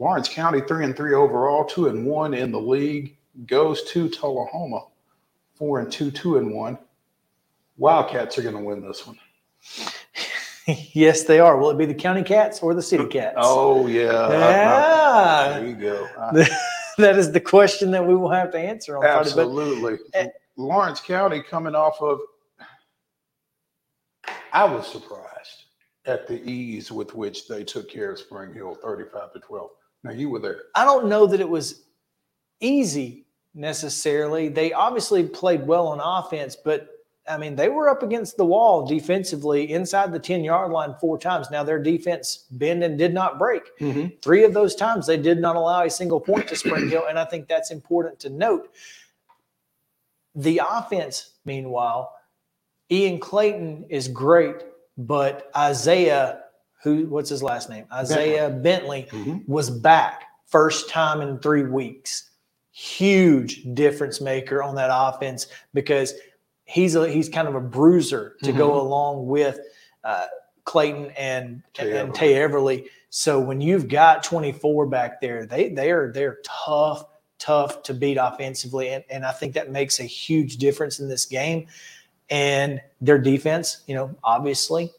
Lawrence 0.00 0.28
County 0.28 0.60
3 0.60 0.86
and 0.86 0.96
3 0.96 1.14
overall, 1.14 1.64
2 1.64 1.86
and 1.86 2.04
1 2.04 2.34
in 2.34 2.50
the 2.50 2.58
league, 2.58 3.16
goes 3.46 3.84
to 3.92 4.08
Tullahoma 4.08 4.86
4 5.54 5.78
and 5.78 5.92
2, 5.92 6.10
2 6.10 6.38
and 6.38 6.52
1. 6.52 6.76
Wildcats 7.78 8.38
are 8.38 8.42
going 8.42 8.56
to 8.56 8.60
win 8.64 8.80
this 8.82 9.06
one. 9.06 9.16
yes, 10.94 11.22
they 11.22 11.38
are. 11.38 11.56
Will 11.56 11.70
it 11.70 11.78
be 11.78 11.86
the 11.86 11.94
county 11.94 12.24
cats 12.24 12.58
or 12.58 12.74
the 12.74 12.82
city 12.82 13.06
cats? 13.06 13.36
Oh, 13.38 13.86
yeah. 13.86 14.10
I- 14.10 14.34
I- 14.34 15.52
yeah. 15.52 15.58
there 15.60 15.68
you 15.68 15.76
go. 15.76 16.08
I- 16.18 16.48
that 16.98 17.16
is 17.16 17.30
the 17.30 17.40
question 17.40 17.92
that 17.92 18.04
we 18.04 18.16
will 18.16 18.30
have 18.32 18.50
to 18.50 18.58
answer 18.58 18.96
on 18.96 19.02
Friday. 19.02 19.20
Absolutely. 19.20 19.98
eh, 20.14 20.26
Lawrence 20.56 20.98
County 21.00 21.40
coming 21.40 21.76
off 21.76 22.02
of, 22.02 22.18
I 24.52 24.64
was 24.64 24.86
surprised 24.86 25.64
at 26.06 26.26
the 26.26 26.42
ease 26.42 26.90
with 26.90 27.14
which 27.14 27.46
they 27.46 27.64
took 27.64 27.90
care 27.90 28.12
of 28.12 28.18
Spring 28.18 28.52
Hill 28.52 28.74
35 28.82 29.32
to 29.32 29.40
12. 29.40 29.70
Now, 30.02 30.12
you 30.12 30.30
were 30.30 30.38
there. 30.38 30.62
I 30.74 30.84
don't 30.84 31.08
know 31.08 31.26
that 31.26 31.40
it 31.40 31.48
was 31.48 31.84
easy 32.60 33.26
necessarily. 33.54 34.48
They 34.48 34.72
obviously 34.72 35.26
played 35.26 35.66
well 35.66 35.88
on 35.88 36.00
offense, 36.00 36.56
but 36.56 36.88
I 37.28 37.36
mean, 37.36 37.54
they 37.54 37.68
were 37.68 37.88
up 37.88 38.02
against 38.02 38.36
the 38.36 38.44
wall 38.44 38.86
defensively 38.86 39.72
inside 39.72 40.12
the 40.12 40.18
10 40.18 40.42
yard 40.42 40.72
line 40.72 40.94
four 41.00 41.18
times. 41.18 41.50
Now, 41.50 41.62
their 41.62 41.80
defense 41.80 42.46
bend 42.50 42.82
and 42.82 42.98
did 42.98 43.14
not 43.14 43.38
break. 43.38 43.62
Mm-hmm. 43.78 44.16
Three 44.22 44.44
of 44.44 44.54
those 44.54 44.74
times, 44.74 45.06
they 45.06 45.16
did 45.16 45.38
not 45.38 45.54
allow 45.54 45.84
a 45.84 45.90
single 45.90 46.20
point 46.20 46.48
to 46.48 46.56
Spring 46.56 46.88
Hill. 46.88 47.04
And 47.08 47.18
I 47.18 47.24
think 47.24 47.46
that's 47.46 47.70
important 47.70 48.18
to 48.20 48.30
note. 48.30 48.70
The 50.34 50.60
offense, 50.66 51.34
meanwhile, 51.44 52.14
Ian 52.90 53.18
Clayton 53.20 53.86
is 53.88 54.08
great, 54.08 54.56
but 54.98 55.50
Isaiah, 55.56 56.42
who, 56.82 57.06
what's 57.06 57.30
his 57.30 57.42
last 57.42 57.70
name? 57.70 57.84
Isaiah 57.92 58.50
Bentley 58.50 59.06
Mhm. 59.10 59.46
was 59.48 59.70
back 59.70 60.24
first 60.46 60.88
time 60.88 61.20
in 61.20 61.38
three 61.38 61.64
weeks. 61.64 62.30
Huge 62.72 63.62
difference 63.74 64.20
maker 64.20 64.62
on 64.62 64.74
that 64.76 64.90
offense 64.92 65.46
because 65.74 66.14
he's 66.64 66.94
a 66.94 67.08
he's 67.08 67.28
kind 67.28 67.46
of 67.48 67.54
a 67.54 67.60
bruiser 67.60 68.36
to 68.42 68.52
go 68.52 68.80
along 68.80 69.26
with 69.26 69.60
uh, 70.04 70.26
Clayton 70.64 71.12
and 71.18 71.62
Tay 71.74 71.98
and 71.98 72.14
Tay 72.14 72.34
Everly. 72.34 72.86
So 73.10 73.38
when 73.40 73.60
you've 73.60 73.88
got 73.88 74.22
24 74.22 74.86
back 74.86 75.20
there, 75.20 75.46
they 75.46 75.68
they 75.68 75.90
are 75.90 76.10
they're 76.12 76.38
tough, 76.44 77.04
tough 77.38 77.82
to 77.84 77.92
beat 77.94 78.16
offensively, 78.16 78.88
and, 78.90 79.04
and 79.10 79.26
I 79.26 79.32
think 79.32 79.52
that 79.54 79.70
makes 79.70 80.00
a 80.00 80.04
huge 80.04 80.56
difference 80.56 81.00
in 81.00 81.08
this 81.08 81.26
game. 81.26 81.66
And 82.30 82.80
their 83.00 83.18
defense, 83.18 83.82
you 83.86 83.94
know, 83.94 84.14
obviously 84.22 84.92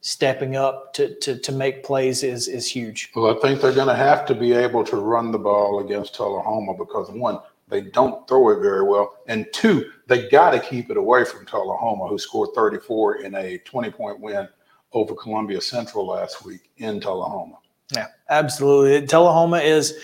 stepping 0.00 0.56
up 0.56 0.94
to, 0.94 1.14
to, 1.16 1.38
to 1.38 1.52
make 1.52 1.84
plays 1.84 2.22
is, 2.22 2.48
is 2.48 2.70
huge. 2.70 3.10
Well, 3.14 3.36
I 3.36 3.40
think 3.40 3.60
they're 3.60 3.74
going 3.74 3.88
to 3.88 3.94
have 3.94 4.24
to 4.26 4.34
be 4.34 4.52
able 4.52 4.84
to 4.84 4.96
run 4.96 5.32
the 5.32 5.38
ball 5.38 5.84
against 5.84 6.14
Tullahoma 6.14 6.74
because 6.74 7.10
one, 7.10 7.40
they 7.68 7.82
don't 7.82 8.26
throw 8.26 8.50
it 8.50 8.60
very 8.60 8.82
well, 8.82 9.18
and 9.26 9.46
two, 9.52 9.90
they 10.06 10.28
got 10.30 10.52
to 10.52 10.60
keep 10.60 10.90
it 10.90 10.96
away 10.96 11.24
from 11.24 11.44
Tullahoma, 11.44 12.08
who 12.08 12.18
scored 12.18 12.50
34 12.54 13.16
in 13.22 13.34
a 13.34 13.58
20 13.58 13.90
point 13.90 14.20
win 14.20 14.48
over 14.92 15.14
Columbia 15.14 15.60
Central 15.60 16.06
last 16.06 16.46
week 16.46 16.70
in 16.78 16.98
Tullahoma. 16.98 17.58
Yeah, 17.94 18.08
absolutely. 18.30 19.06
Tullahoma 19.06 19.58
is. 19.58 19.98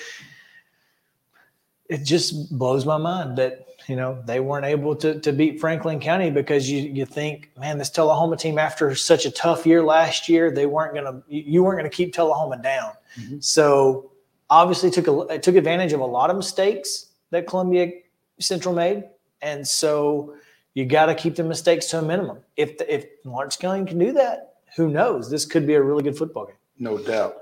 It 1.88 2.03
just 2.03 2.57
blows 2.57 2.87
my 2.87 2.97
mind 2.97 3.37
that 3.38 3.67
you 3.88 3.97
know 3.97 4.23
they 4.25 4.41
weren't 4.41 4.64
able 4.64 4.97
to, 4.97 5.21
to 5.21 5.33
beat 5.33 5.61
Franklin 5.61 6.00
County 6.00 6.31
because 6.31 6.71
you 6.71 6.83
you 6.83 7.07
think, 7.07 7.50
man, 7.59 7.79
this 7.79 7.91
Tullahoma 7.91 8.37
team 8.37 8.59
after 8.59 8.95
such 8.95 9.26
a 9.26 9.31
tough 9.31 9.67
year 9.67 9.83
last 9.83 10.29
year, 10.29 10.50
they 10.50 10.67
weren't 10.67 10.95
gonna 10.95 11.23
you 11.29 11.62
weren't 11.62 11.79
gonna 11.79 11.91
keep 11.91 12.14
Tullahoma 12.14 12.62
down. 12.62 12.93
Mm-hmm. 13.19 13.41
So 13.41 14.12
obviously 14.50 14.91
took 14.91 15.31
a 15.31 15.38
took 15.38 15.57
advantage 15.57 15.93
of 15.93 16.00
a 16.00 16.07
lot 16.07 16.31
of 16.31 16.37
mistakes 16.37 17.07
that 17.31 17.47
Columbia 17.47 17.91
Central 18.41 18.75
made, 18.75 19.05
and 19.43 19.67
so 19.67 20.35
you 20.75 20.85
got 20.85 21.07
to 21.07 21.14
keep 21.14 21.37
the 21.37 21.45
mistakes 21.45 21.87
to 21.87 22.00
a 22.00 22.03
minimum. 22.03 22.38
If 22.57 22.79
the, 22.79 22.93
if 22.93 23.07
Lawrence 23.25 23.57
County 23.57 23.85
can 23.87 23.99
do 23.99 24.12
that, 24.12 24.57
who 24.76 24.88
knows? 24.88 25.31
This 25.31 25.45
could 25.45 25.67
be 25.67 25.75
a 25.75 25.83
really 25.83 26.03
good 26.03 26.19
football 26.19 26.47
game. 26.47 26.57
No 26.79 26.99
doubt. 26.99 27.37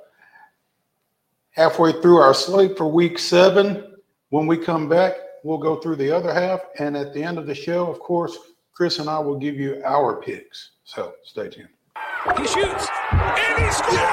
Halfway 1.50 1.92
through 2.00 2.18
our 2.18 2.34
slate 2.34 2.76
for 2.76 2.86
week 2.86 3.18
seven, 3.18 3.96
when 4.28 4.46
we 4.46 4.56
come 4.58 4.88
back, 4.88 5.14
we'll 5.42 5.58
go 5.58 5.76
through 5.76 5.96
the 5.96 6.10
other 6.10 6.32
half. 6.32 6.60
And 6.78 6.96
at 6.96 7.12
the 7.14 7.22
end 7.22 7.38
of 7.38 7.46
the 7.46 7.54
show, 7.54 7.90
of 7.90 8.00
course, 8.00 8.36
Chris 8.72 8.98
and 8.98 9.08
I 9.08 9.18
will 9.18 9.38
give 9.38 9.56
you 9.56 9.82
our 9.84 10.20
picks. 10.20 10.72
So 10.84 11.14
stay 11.24 11.48
tuned. 11.48 11.68
He 12.38 12.46
shoots 12.46 12.88
and 13.12 13.64
he 13.64 13.70
scores! 13.72 14.12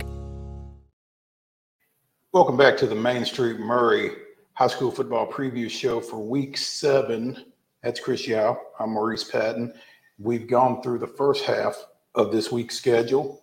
Welcome 2.33 2.55
back 2.55 2.77
to 2.77 2.87
the 2.87 2.95
Main 2.95 3.25
Street 3.25 3.59
Maury 3.59 4.11
High 4.53 4.67
School 4.67 4.89
Football 4.89 5.29
Preview 5.29 5.69
Show 5.69 5.99
for 5.99 6.15
Week 6.15 6.55
Seven. 6.55 7.43
That's 7.83 7.99
Chris 7.99 8.25
Yao. 8.25 8.57
I'm 8.79 8.91
Maurice 8.91 9.25
Patton. 9.25 9.73
We've 10.17 10.47
gone 10.47 10.81
through 10.81 10.99
the 10.99 11.07
first 11.07 11.43
half 11.43 11.75
of 12.15 12.31
this 12.31 12.49
week's 12.49 12.77
schedule. 12.77 13.41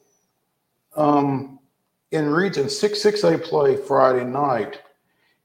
Um, 0.97 1.59
in 2.12 2.30
Region 2.30 2.71
6 2.71 3.04
6A 3.04 3.45
play 3.45 3.76
Friday 3.76 4.25
night, 4.25 4.80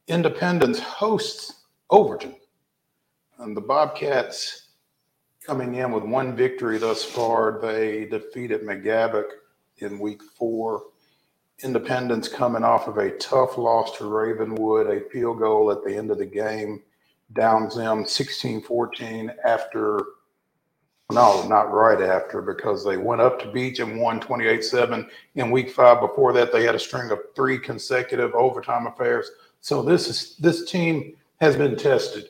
Independence 0.07 0.79
hosts 0.79 1.65
Overton. 1.89 2.35
And 3.39 3.57
the 3.57 3.62
Bobcats 3.62 4.69
coming 5.45 5.75
in 5.75 5.91
with 5.91 6.05
one 6.05 6.33
victory 6.33 6.77
thus 6.77 7.03
far. 7.03 7.59
They 7.62 8.05
defeated 8.05 8.62
McGavock 8.62 9.27
in 9.79 10.00
week 10.00 10.21
four 10.23 10.83
Independence 11.63 12.27
coming 12.27 12.63
off 12.63 12.88
of 12.88 12.98
a 12.98 13.12
tough 13.17 13.58
loss 13.58 13.98
to 13.98 14.05
Ravenwood, 14.05 14.88
a 14.88 15.10
field 15.10 15.39
goal 15.39 15.72
at 15.72 15.84
the 15.84 15.96
end 15.96 16.12
of 16.12 16.17
the 16.17 16.25
game, 16.25 16.82
downs 17.34 17.75
them 17.75 18.05
16 18.05 18.62
14 18.62 19.34
after, 19.46 20.03
no, 21.12 21.48
not 21.48 21.72
right 21.72 22.01
after, 22.01 22.41
because 22.41 22.84
they 22.84 22.98
went 22.98 23.22
up 23.22 23.39
to 23.39 23.51
Beech 23.51 23.79
and 23.79 24.00
won 24.00 24.20
28 24.20 24.63
7 24.63 25.10
in 25.36 25.51
week 25.51 25.72
five. 25.72 26.01
Before 26.01 26.34
that, 26.34 26.51
they 26.51 26.63
had 26.63 26.75
a 26.75 26.79
string 26.79 27.12
of 27.12 27.20
three 27.36 27.58
consecutive 27.58 28.34
overtime 28.34 28.88
affairs. 28.88 29.32
So 29.62 29.82
this 29.82 30.08
is 30.08 30.36
this 30.38 30.70
team 30.70 31.15
has 31.39 31.55
been 31.55 31.75
tested. 31.75 32.29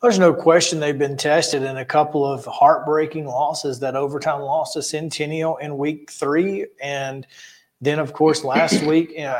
There's 0.00 0.18
no 0.18 0.32
question 0.32 0.78
they've 0.78 0.96
been 0.96 1.16
tested 1.16 1.64
in 1.64 1.78
a 1.78 1.84
couple 1.84 2.24
of 2.24 2.44
heartbreaking 2.44 3.26
losses. 3.26 3.80
That 3.80 3.96
overtime 3.96 4.42
loss 4.42 4.74
to 4.74 4.82
Centennial 4.82 5.56
in 5.56 5.76
week 5.76 6.10
three 6.10 6.66
and 6.80 7.26
then, 7.80 7.98
of 7.98 8.12
course, 8.12 8.44
last 8.44 8.82
week, 8.84 9.10
you 9.12 9.22
know, 9.22 9.38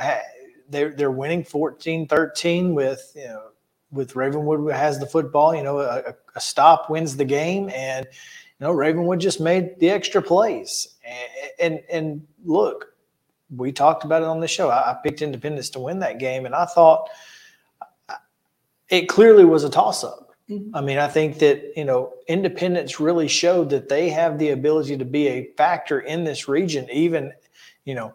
they're, 0.69 0.91
they're 0.91 1.11
winning 1.11 1.45
14 1.45 2.07
13 2.07 2.75
with, 2.75 3.13
you 3.15 3.25
know, 3.25 3.43
with 3.91 4.15
Ravenwood 4.15 4.73
has 4.73 4.99
the 4.99 5.07
football. 5.07 5.55
You 5.55 5.63
know, 5.63 5.81
a, 5.81 6.15
a, 6.35 6.41
stop 6.41 6.91
wins 6.91 7.17
the 7.17 7.25
game. 7.25 7.71
And, 7.71 8.07
you 8.07 8.67
know, 8.67 8.73
Ravenwood 8.73 9.21
just 9.21 9.41
made 9.41 9.79
the 9.81 9.91
extra 9.91 10.23
plays. 10.23 10.97
And, 11.05 11.49
and, 11.59 11.83
and 11.91 12.27
look, 12.45 12.95
we 13.55 13.73
talked 13.73 14.05
about 14.05 14.23
it 14.23 14.29
on 14.29 14.41
the 14.41 14.49
show. 14.49 14.69
I, 14.69 14.93
I 14.93 14.97
picked 15.03 15.23
Independence 15.23 15.71
to 15.71 15.81
win 15.81 16.01
that 16.01 16.19
game. 16.19 16.47
And 16.47 16.55
I 16.55 16.67
thought 16.67 17.09
it 18.89 19.09
clearly 19.09 19.45
was 19.45 19.65
a 19.65 19.71
toss 19.71 20.05
up. 20.05 20.35
Mm-hmm. 20.51 20.75
I 20.75 20.81
mean, 20.81 20.99
I 20.99 21.09
think 21.09 21.39
that, 21.41 21.73
you 21.77 21.85
know, 21.85 22.15
Independence 22.27 23.01
really 23.01 23.29
showed 23.29 23.71
that 23.71 23.89
they 23.89 24.09
have 24.11 24.39
the 24.39 24.51
ability 24.51 24.97
to 24.97 25.05
be 25.05 25.29
a 25.29 25.51
factor 25.57 26.01
in 26.01 26.25
this 26.25 26.49
region, 26.49 26.89
even, 26.91 27.33
you 27.85 27.95
know, 27.95 28.15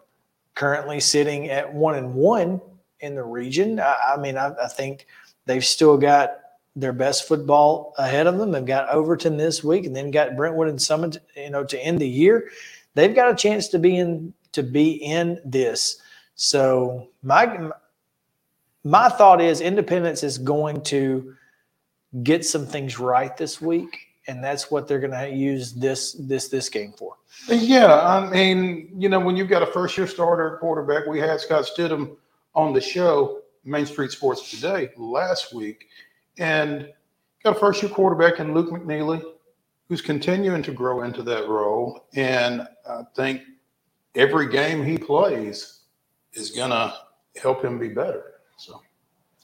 currently 0.54 1.00
sitting 1.00 1.50
at 1.50 1.72
one 1.72 1.96
and 1.96 2.14
one 2.14 2.60
in 3.00 3.14
the 3.14 3.22
region. 3.22 3.80
I, 3.80 4.14
I 4.14 4.16
mean, 4.16 4.36
I, 4.36 4.52
I, 4.62 4.68
think 4.68 5.06
they've 5.46 5.64
still 5.64 5.96
got 5.98 6.38
their 6.76 6.92
best 6.92 7.28
football 7.28 7.94
ahead 7.98 8.26
of 8.26 8.38
them. 8.38 8.52
They've 8.52 8.64
got 8.64 8.88
Overton 8.88 9.36
this 9.36 9.62
week, 9.62 9.86
and 9.86 9.94
then 9.94 10.10
got 10.10 10.36
Brentwood 10.36 10.68
and 10.68 10.80
Summit. 10.80 11.18
You 11.36 11.50
know, 11.50 11.64
to 11.64 11.78
end 11.78 11.98
the 11.98 12.08
year, 12.08 12.50
they've 12.94 13.14
got 13.14 13.30
a 13.30 13.36
chance 13.36 13.68
to 13.68 13.78
be 13.78 13.96
in 13.96 14.32
to 14.52 14.62
be 14.62 14.92
in 14.92 15.40
this. 15.44 16.00
So 16.34 17.08
my 17.22 17.70
my 18.84 19.08
thought 19.08 19.40
is 19.40 19.60
Independence 19.60 20.22
is 20.22 20.38
going 20.38 20.82
to 20.82 21.34
get 22.22 22.44
some 22.44 22.66
things 22.66 22.98
right 22.98 23.36
this 23.36 23.60
week 23.60 24.14
and 24.26 24.42
that's 24.42 24.70
what 24.70 24.88
they're 24.88 25.00
going 25.00 25.10
to 25.10 25.28
use 25.28 25.72
this 25.72 26.12
this 26.14 26.48
this 26.48 26.68
game 26.68 26.92
for. 26.96 27.16
Yeah, 27.48 28.00
I 28.00 28.28
mean, 28.30 28.90
you 28.96 29.08
know, 29.08 29.20
when 29.20 29.36
you've 29.36 29.48
got 29.48 29.62
a 29.62 29.66
first 29.66 29.96
year 29.98 30.06
starter 30.06 30.56
quarterback, 30.60 31.06
we 31.06 31.18
had 31.18 31.40
Scott 31.40 31.64
Stidham 31.64 32.16
on 32.54 32.72
the 32.72 32.80
show, 32.80 33.42
Main 33.64 33.86
Street 33.86 34.10
Sports 34.10 34.50
Today 34.50 34.90
last 34.96 35.52
week, 35.52 35.88
and 36.38 36.90
got 37.42 37.56
a 37.56 37.58
first 37.58 37.82
year 37.82 37.90
quarterback 37.90 38.40
in 38.40 38.54
Luke 38.54 38.70
McNeely, 38.70 39.22
who's 39.88 40.00
continuing 40.00 40.62
to 40.62 40.72
grow 40.72 41.02
into 41.02 41.22
that 41.22 41.48
role, 41.48 42.06
and 42.14 42.66
I 42.88 43.02
think 43.14 43.42
every 44.14 44.48
game 44.50 44.84
he 44.84 44.96
plays 44.96 45.80
is 46.32 46.50
going 46.50 46.70
to 46.70 46.94
help 47.36 47.62
him 47.64 47.78
be 47.78 47.88
better. 47.88 48.34
So. 48.56 48.80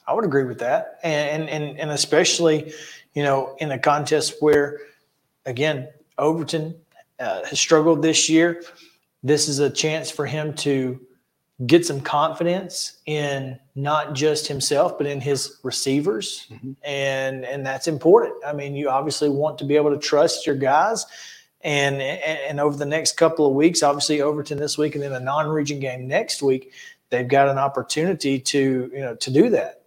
I 0.07 0.13
would 0.13 0.25
agree 0.25 0.45
with 0.45 0.59
that, 0.59 0.99
and 1.03 1.47
and 1.47 1.79
and 1.79 1.91
especially, 1.91 2.73
you 3.13 3.23
know, 3.23 3.55
in 3.59 3.71
a 3.71 3.79
contest 3.79 4.35
where, 4.39 4.79
again, 5.45 5.87
Overton 6.17 6.75
uh, 7.21 7.45
has 7.45 7.59
struggled 7.59 8.01
this 8.01 8.29
year. 8.29 8.63
This 9.23 9.47
is 9.47 9.59
a 9.59 9.69
chance 9.69 10.09
for 10.09 10.25
him 10.25 10.53
to 10.55 10.99
get 11.65 11.85
some 11.85 12.01
confidence 12.01 12.97
in 13.05 13.59
not 13.75 14.13
just 14.13 14.47
himself 14.47 14.97
but 14.97 15.05
in 15.05 15.21
his 15.21 15.59
receivers 15.63 16.47
mm-hmm. 16.51 16.71
and 16.83 17.45
and 17.45 17.65
that's 17.65 17.87
important 17.87 18.33
i 18.45 18.51
mean 18.51 18.75
you 18.75 18.89
obviously 18.89 19.29
want 19.29 19.59
to 19.59 19.65
be 19.65 19.75
able 19.75 19.91
to 19.91 19.99
trust 19.99 20.47
your 20.47 20.55
guys 20.55 21.05
and 21.61 22.01
and 22.01 22.59
over 22.59 22.75
the 22.75 22.85
next 22.85 23.15
couple 23.15 23.45
of 23.45 23.53
weeks 23.53 23.83
obviously 23.83 24.21
overton 24.21 24.57
this 24.57 24.77
week 24.77 24.95
and 24.95 25.03
then 25.03 25.13
a 25.13 25.19
non-region 25.19 25.79
game 25.79 26.07
next 26.07 26.41
week 26.41 26.73
they've 27.09 27.27
got 27.27 27.47
an 27.47 27.59
opportunity 27.59 28.39
to 28.39 28.89
you 28.91 28.99
know 28.99 29.15
to 29.15 29.29
do 29.29 29.49
that 29.49 29.81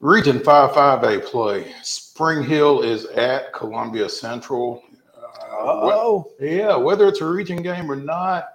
Region 0.00 0.38
5 0.38 0.72
5A 0.72 1.24
play. 1.24 1.72
Spring 1.82 2.42
Hill 2.42 2.82
is 2.82 3.06
at 3.06 3.54
Columbia 3.54 4.06
Central. 4.10 4.82
Uh, 5.40 5.90
Oh, 5.96 6.32
Yeah, 6.40 6.76
whether 6.76 7.08
it's 7.08 7.20
a 7.20 7.26
region 7.26 7.62
game 7.62 7.90
or 7.90 7.96
not, 7.96 8.48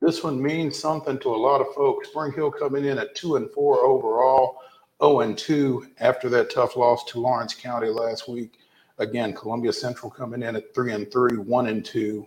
this 0.00 0.22
one 0.22 0.40
means 0.40 0.78
something 0.78 1.18
to 1.18 1.34
a 1.34 1.36
lot 1.36 1.60
of 1.60 1.74
folks. 1.74 2.08
Spring 2.08 2.32
Hill 2.32 2.50
coming 2.50 2.84
in 2.84 2.98
at 2.98 3.14
two 3.14 3.36
and 3.36 3.50
four 3.50 3.80
overall, 3.80 4.58
0 5.02 5.20
and 5.20 5.36
two 5.36 5.86
after 5.98 6.28
that 6.30 6.50
tough 6.50 6.76
loss 6.76 7.04
to 7.06 7.20
Lawrence 7.20 7.54
County 7.54 7.88
last 7.88 8.28
week. 8.28 8.58
Again, 8.98 9.32
Columbia 9.32 9.72
Central 9.72 10.10
coming 10.10 10.42
in 10.42 10.56
at 10.56 10.74
three 10.74 10.92
and 10.92 11.10
three, 11.10 11.36
one 11.36 11.68
and 11.68 11.84
two 11.84 12.26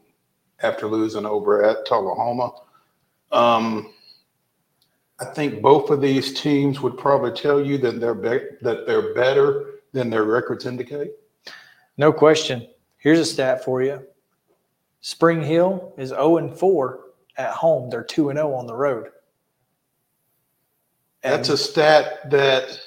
after 0.61 0.87
losing 0.87 1.25
over 1.25 1.63
at 1.63 1.85
Tullahoma. 1.85 2.51
Um, 3.31 3.93
I 5.19 5.25
think 5.25 5.61
both 5.61 5.89
of 5.89 6.01
these 6.01 6.33
teams 6.39 6.81
would 6.81 6.97
probably 6.97 7.31
tell 7.31 7.63
you 7.63 7.77
that 7.79 7.99
they're 7.99 8.13
be- 8.13 8.47
that 8.61 8.85
they're 8.85 9.13
better 9.13 9.81
than 9.91 10.09
their 10.09 10.23
records 10.23 10.65
indicate. 10.65 11.11
no 11.97 12.11
question. 12.11 12.67
Here's 13.01 13.19
a 13.19 13.25
stat 13.25 13.63
for 13.65 13.81
you. 13.81 14.05
Spring 15.01 15.41
Hill 15.41 15.93
is 15.97 16.09
0 16.09 16.37
and 16.37 16.55
4 16.55 16.99
at 17.37 17.49
home. 17.51 17.89
They're 17.89 18.03
2 18.03 18.29
and 18.29 18.37
0 18.37 18.53
on 18.53 18.67
the 18.67 18.75
road. 18.75 19.07
That's 21.23 21.49
a 21.49 21.57
stat 21.57 22.29
that 22.29 22.79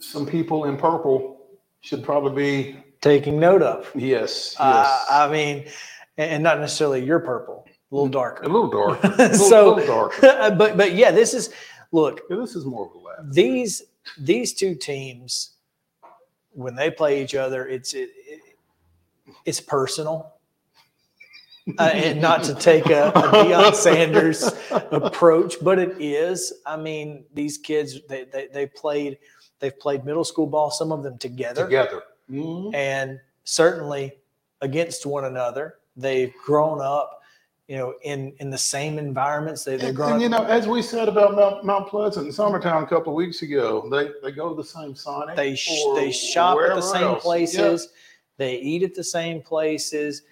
some 0.00 0.26
people 0.26 0.66
in 0.66 0.76
purple 0.76 1.40
should 1.80 2.04
probably 2.04 2.72
be, 2.72 2.84
taking 3.00 3.38
note 3.40 3.62
of. 3.62 3.90
yes, 3.94 4.54
yes. 4.54 4.56
Uh, 4.58 5.04
I 5.10 5.30
mean, 5.30 5.64
and 6.18 6.30
and 6.32 6.42
not 6.42 6.58
necessarily 6.60 7.02
your 7.04 7.20
purple, 7.20 7.64
a 7.68 7.94
little 7.94 8.08
darker. 8.08 8.42
a 8.42 8.48
little 8.48 8.68
dark. 8.70 9.02
A 9.04 9.08
little, 9.08 9.34
So- 9.36 9.74
little 9.76 9.86
darker. 10.10 10.20
but 10.56 10.76
but 10.76 10.92
yeah, 10.94 11.10
this 11.10 11.32
is 11.32 11.50
look. 11.92 12.20
Yeah, 12.28 12.36
this 12.36 12.54
is 12.56 12.64
more 12.66 12.86
of 12.86 12.92
a 12.92 12.98
laugh. 12.98 13.16
these 13.32 13.82
these 14.18 14.52
two 14.52 14.74
teams 14.74 15.52
when 16.52 16.74
they 16.74 16.90
play 16.90 17.22
each 17.22 17.34
other 17.34 17.68
it's 17.68 17.92
it, 17.94 18.08
it 18.26 18.40
it's 19.44 19.60
personal 19.60 20.34
uh, 21.78 21.82
and 21.92 22.20
not 22.20 22.42
to 22.44 22.54
take 22.54 22.86
a, 22.86 23.08
a 23.08 23.12
Deion 23.12 23.74
Sanders 23.86 24.50
approach 24.90 25.56
but 25.62 25.78
it 25.78 25.96
is 26.00 26.52
I 26.66 26.76
mean 26.76 27.24
these 27.34 27.58
kids 27.58 28.00
they, 28.08 28.24
they 28.24 28.48
they 28.52 28.66
played 28.66 29.18
they've 29.60 29.78
played 29.78 30.04
middle 30.04 30.24
school 30.24 30.46
ball 30.46 30.70
some 30.70 30.92
of 30.92 31.02
them 31.02 31.18
together, 31.18 31.64
Together. 31.64 32.02
Mhm. 32.30 32.74
and 32.74 33.20
certainly 33.44 34.12
against 34.60 35.04
one 35.06 35.24
another 35.26 35.76
they've 35.96 36.32
grown 36.44 36.80
up 36.80 37.22
you 37.66 37.76
know 37.76 37.94
in 38.02 38.32
in 38.40 38.48
the 38.48 38.56
same 38.58 38.98
environments 38.98 39.62
they, 39.64 39.76
they've 39.76 39.88
And, 39.88 39.96
grown 39.96 40.12
and, 40.12 40.22
you 40.22 40.28
up 40.28 40.42
know, 40.42 40.44
as 40.48 40.66
we 40.66 40.80
said 40.80 41.06
about 41.08 41.34
Mount, 41.36 41.64
Mount 41.66 41.88
Pleasant 41.88 42.26
and 42.26 42.34
Summertown 42.34 42.82
a 42.82 42.86
couple 42.86 43.12
of 43.12 43.16
weeks 43.16 43.42
ago, 43.42 43.86
they, 43.90 44.10
they 44.22 44.32
go 44.34 44.48
to 44.48 44.54
the 44.54 44.64
same 44.64 44.94
Sonic. 44.94 45.36
they 45.36 45.54
sh- 45.54 45.84
they 45.94 46.10
shop 46.10 46.56
at 46.60 46.74
the 46.74 46.80
same 46.80 47.02
else. 47.02 47.22
places 47.22 47.88
they 48.38 48.56
eat 48.56 48.82
at 48.82 48.94
the 48.94 49.04
same 49.04 49.42
places. 49.42 50.22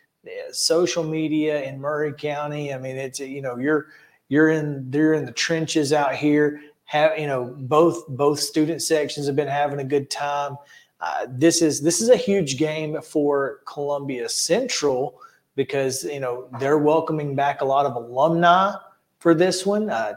Social 0.50 1.04
media 1.04 1.62
in 1.62 1.80
maury 1.80 2.12
county 2.12 2.74
i 2.74 2.78
mean 2.78 2.96
it's 2.96 3.20
you 3.20 3.40
know 3.40 3.58
you're 3.58 3.86
you're 4.28 4.50
in 4.50 4.90
they're 4.90 5.14
in 5.14 5.24
the 5.24 5.32
trenches 5.32 5.92
out 5.92 6.14
here. 6.14 6.60
Have 6.84 7.18
you 7.18 7.26
know 7.26 7.54
both 7.58 8.06
both 8.08 8.40
student 8.40 8.82
sections 8.82 9.26
have 9.26 9.36
been 9.36 9.48
having 9.48 9.80
a 9.80 9.84
good 9.84 10.10
time. 10.10 10.56
Uh, 11.00 11.26
this 11.28 11.62
is 11.62 11.82
this 11.82 12.00
is 12.00 12.08
a 12.08 12.16
huge 12.16 12.56
game 12.56 13.00
for 13.02 13.60
columbia 13.66 14.28
central 14.28 15.20
because 15.54 16.04
you 16.04 16.20
know 16.20 16.48
they're 16.58 16.78
welcoming 16.78 17.34
back 17.34 17.60
a 17.60 17.64
lot 17.64 17.86
of 17.86 17.96
alumni 17.96 18.72
for 19.18 19.34
this 19.34 19.66
one. 19.66 19.90
Uh, 19.90 20.14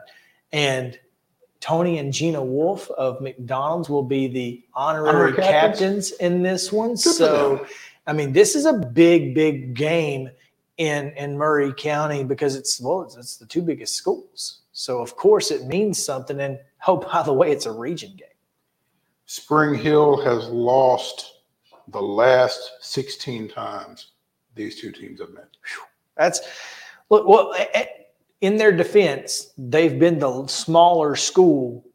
and 0.52 1.00
Tony 1.60 1.98
and 1.98 2.14
Gina 2.14 2.44
Wolf 2.44 2.90
of 2.92 3.20
McDonald's 3.22 3.90
will 3.90 4.04
be 4.04 4.28
the 4.28 4.64
honorary 4.74 5.10
Honorary 5.10 5.34
captains. 5.34 6.12
captains? 6.12 6.12
in 6.14 6.42
this 6.42 6.72
one. 6.72 6.92
for 6.92 7.10
so. 7.10 7.66
I 8.08 8.14
mean, 8.14 8.34
this 8.34 8.56
is 8.56 8.66
a 8.66 8.74
big, 8.74 9.36
big 9.36 9.74
game 9.76 10.30
in 10.78 11.10
in 11.12 11.38
Maury 11.38 11.74
County 11.74 12.24
because 12.24 12.56
it's 12.56 12.80
well, 12.80 13.02
it's, 13.02 13.16
it's 13.18 13.38
the 13.38 13.46
two 13.46 13.62
biggest 13.62 13.96
schools. 13.96 14.62
So, 14.72 15.00
of 15.02 15.16
course, 15.16 15.52
it 15.52 15.66
means 15.66 16.04
something. 16.04 16.40
And 16.40 16.58
oh, 16.88 16.98
by 16.98 17.22
the 17.24 17.34
way, 17.34 17.52
it's 17.52 17.66
a 17.66 17.72
region 17.72 18.12
game. 18.16 18.28
Spring 19.26 19.76
Hill 19.76 20.24
has 20.24 20.48
lost 20.48 21.42
the 21.90 22.02
last 22.02 22.72
16 22.82 23.50
times 23.50 24.12
these 24.56 24.80
two 24.80 24.92
teams 24.92 25.20
have 25.20 25.32
met. 25.32 25.50
That's 26.18 26.40
look. 27.10 27.28
Well, 27.28 27.54
in 28.42 28.58
their 28.58 28.72
defense, 28.72 29.52
they've 29.58 30.00
been 30.00 30.20
the 30.20 30.48
smaller 30.48 31.16
school 31.16 31.86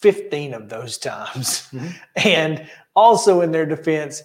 15 0.00 0.54
of 0.54 0.68
those 0.68 0.98
times. 0.98 1.68
Mhm. 1.72 1.92
And 2.24 2.68
also 2.96 3.40
in 3.42 3.52
their 3.52 3.66
defense, 3.66 4.22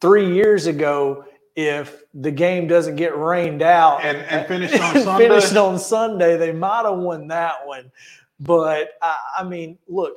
three 0.00 0.32
years 0.34 0.66
ago, 0.66 1.24
if 1.56 2.02
the 2.14 2.30
game 2.30 2.68
doesn't 2.68 2.96
get 2.96 3.16
rained 3.18 3.62
out 3.62 4.04
And, 4.04 4.18
and 4.18 4.46
finished 4.48 4.80
on 4.80 5.02
Sunday. 5.02 5.28
finished 5.28 5.56
on 5.56 5.78
Sunday, 5.78 6.36
they 6.36 6.52
might 6.52 6.84
have 6.84 6.98
won 6.98 7.26
that 7.28 7.66
one. 7.66 7.90
But 8.38 8.90
I, 9.02 9.16
I 9.38 9.44
mean, 9.44 9.78
look, 9.88 10.14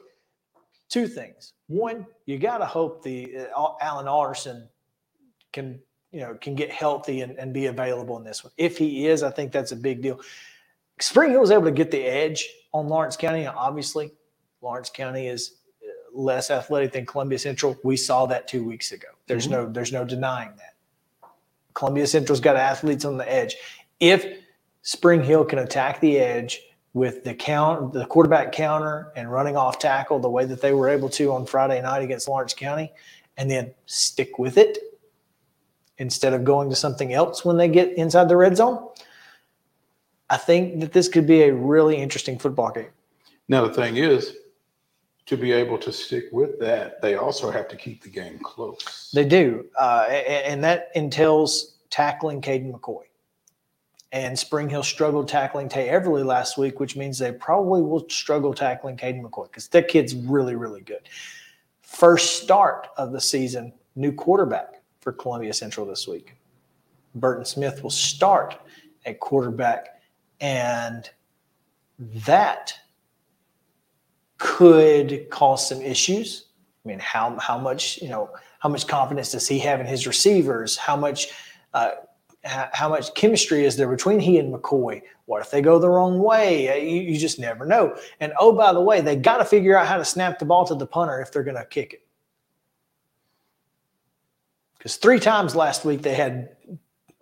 two 0.89 1.07
things. 1.07 1.53
One, 1.67 2.05
you 2.27 2.37
got 2.37 2.59
to 2.59 2.65
hope 2.67 3.01
the 3.01 3.47
uh, 3.55 3.69
Alan 3.81 4.07
Alderson 4.07 4.67
can, 5.53 5.79
you 6.11 6.19
know, 6.19 6.37
can 6.39 6.53
get 6.53 6.69
healthy 6.69 7.21
and, 7.21 7.37
and 7.39 7.53
be 7.53 7.65
available 7.67 8.17
in 8.17 8.23
this 8.23 8.43
one. 8.43 8.53
If 8.57 8.77
he 8.77 9.07
is, 9.07 9.23
I 9.23 9.31
think 9.31 9.51
that's 9.51 9.71
a 9.71 9.75
big 9.75 10.01
deal. 10.03 10.19
Spring 10.99 11.31
Hill 11.31 11.41
was 11.41 11.51
able 11.51 11.63
to 11.63 11.71
get 11.71 11.91
the 11.91 12.03
edge 12.03 12.47
on 12.73 12.87
Lawrence 12.87 13.17
County. 13.17 13.45
Obviously, 13.47 14.11
Lawrence 14.61 14.89
County 14.89 15.27
is 15.27 15.55
uh, 15.83 16.19
less 16.19 16.51
athletic 16.51 16.91
than 16.91 17.05
Columbia 17.05 17.39
Central. 17.39 17.77
We 17.83 17.97
saw 17.97 18.25
that 18.27 18.47
two 18.47 18.63
weeks 18.63 18.91
ago. 18.91 19.07
There's 19.27 19.47
no 19.47 19.69
there's 19.69 19.91
no 19.91 20.05
denying 20.05 20.51
that. 20.57 20.75
Columbia 21.73 22.05
Central's 22.05 22.41
got 22.41 22.55
athletes 22.55 23.05
on 23.05 23.17
the 23.17 23.31
edge. 23.31 23.55
If 23.99 24.25
Spring 24.81 25.23
Hill 25.23 25.45
can 25.45 25.59
attack 25.59 26.01
the 26.01 26.17
edge 26.19 26.61
with 26.93 27.23
the 27.23 27.33
count, 27.33 27.93
the 27.93 28.05
quarterback 28.05 28.51
counter, 28.51 29.11
and 29.15 29.31
running 29.31 29.55
off 29.55 29.79
tackle 29.79 30.19
the 30.19 30.29
way 30.29 30.45
that 30.45 30.61
they 30.61 30.73
were 30.73 30.89
able 30.89 31.09
to 31.09 31.31
on 31.31 31.45
Friday 31.45 31.81
night 31.81 32.03
against 32.03 32.27
Lawrence 32.27 32.53
County, 32.53 32.91
and 33.37 33.49
then 33.49 33.73
stick 33.85 34.37
with 34.37 34.57
it 34.57 34.77
instead 35.97 36.33
of 36.33 36.43
going 36.43 36.69
to 36.69 36.75
something 36.75 37.13
else 37.13 37.45
when 37.45 37.57
they 37.57 37.67
get 37.67 37.93
inside 37.93 38.27
the 38.27 38.35
red 38.35 38.57
zone, 38.57 38.89
I 40.31 40.37
think 40.37 40.79
that 40.79 40.93
this 40.93 41.09
could 41.09 41.27
be 41.27 41.43
a 41.43 41.53
really 41.53 41.97
interesting 41.97 42.39
football 42.39 42.71
game. 42.71 42.87
Now, 43.49 43.67
the 43.67 43.73
thing 43.73 43.97
is, 43.97 44.37
to 45.25 45.35
be 45.35 45.51
able 45.51 45.77
to 45.79 45.91
stick 45.91 46.25
with 46.31 46.57
that, 46.61 47.01
they 47.01 47.15
also 47.15 47.51
have 47.51 47.67
to 47.67 47.75
keep 47.75 48.01
the 48.01 48.09
game 48.09 48.39
close. 48.39 49.11
They 49.13 49.25
do, 49.25 49.65
uh, 49.77 50.05
a- 50.09 50.13
a- 50.13 50.47
and 50.47 50.63
that 50.63 50.89
entails 50.95 51.75
tackling 51.89 52.41
Caden 52.41 52.71
McCoy. 52.71 53.03
And 54.13 54.37
Spring 54.39 54.69
Hill 54.69 54.83
struggled 54.83 55.27
tackling 55.27 55.67
Tay 55.69 55.89
Everly 55.89 56.25
last 56.25 56.57
week, 56.57 56.79
which 56.79 56.95
means 56.95 57.17
they 57.17 57.31
probably 57.33 57.81
will 57.81 58.09
struggle 58.09 58.53
tackling 58.53 58.97
Caden 58.97 59.21
McCoy 59.21 59.45
because 59.45 59.67
that 59.69 59.89
kid's 59.89 60.15
really, 60.15 60.55
really 60.55 60.81
good. 60.81 61.07
First 61.81 62.41
start 62.41 62.87
of 62.97 63.11
the 63.11 63.21
season, 63.21 63.73
new 63.95 64.13
quarterback 64.13 64.81
for 65.01 65.11
Columbia 65.11 65.53
Central 65.53 65.85
this 65.85 66.07
week. 66.07 66.35
Burton 67.15 67.43
Smith 67.45 67.83
will 67.83 67.89
start 67.89 68.57
at 69.05 69.19
quarterback, 69.19 70.00
and 70.41 71.09
that 71.99 72.73
could 74.37 75.29
cause 75.29 75.69
some 75.69 75.81
issues. 75.81 76.47
I 76.83 76.89
mean, 76.89 76.99
how 76.99 77.37
how 77.39 77.57
much 77.57 78.01
you 78.01 78.09
know 78.09 78.29
how 78.59 78.69
much 78.69 78.87
confidence 78.87 79.31
does 79.31 79.47
he 79.47 79.59
have 79.59 79.79
in 79.79 79.85
his 79.85 80.05
receivers? 80.05 80.75
How 80.75 80.97
much 80.97 81.29
uh, 81.73 81.91
how, 82.43 82.89
much 82.89 83.13
chemistry 83.13 83.65
is 83.65 83.75
there 83.75 83.87
between 83.87 84.19
he 84.19 84.39
and 84.39 84.53
McCoy? 84.53 85.01
What 85.25 85.41
if 85.41 85.51
they 85.51 85.61
go 85.61 85.79
the 85.79 85.89
wrong 85.89 86.19
way? 86.19 86.69
Uh, 86.69 86.75
You, 86.75 87.01
you 87.01 87.17
just 87.17 87.39
never 87.39 87.65
know. 87.65 87.95
And 88.19 88.33
oh, 88.39 88.51
by 88.51 88.73
the 88.73 88.81
way, 88.81 89.01
they 89.01 89.15
got 89.15 89.37
to 89.37 89.45
figure 89.45 89.77
out 89.77 89.87
how 89.87 89.97
to 89.97 90.05
snap 90.05 90.39
the 90.39 90.45
ball 90.45 90.65
to 90.65 90.75
the 90.75 90.87
punter 90.87 91.21
if 91.21 91.31
they're 91.31 91.43
going 91.43 91.57
to 91.57 91.65
kick 91.65 91.93
it. 91.93 92.01
Because 94.77 94.95
three 94.95 95.19
times 95.19 95.55
last 95.55 95.85
week 95.85 96.01
they 96.01 96.15
had 96.15 96.55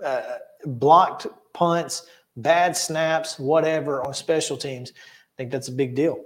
uh, 0.03 0.37
blocked 0.65 1.27
punts, 1.53 2.05
bad 2.41 2.75
snaps, 2.75 3.39
whatever 3.39 4.05
on 4.05 4.13
special 4.13 4.57
teams. 4.57 4.91
I 4.91 5.31
think 5.37 5.51
that's 5.51 5.67
a 5.67 5.73
big 5.73 5.95
deal. 5.95 6.23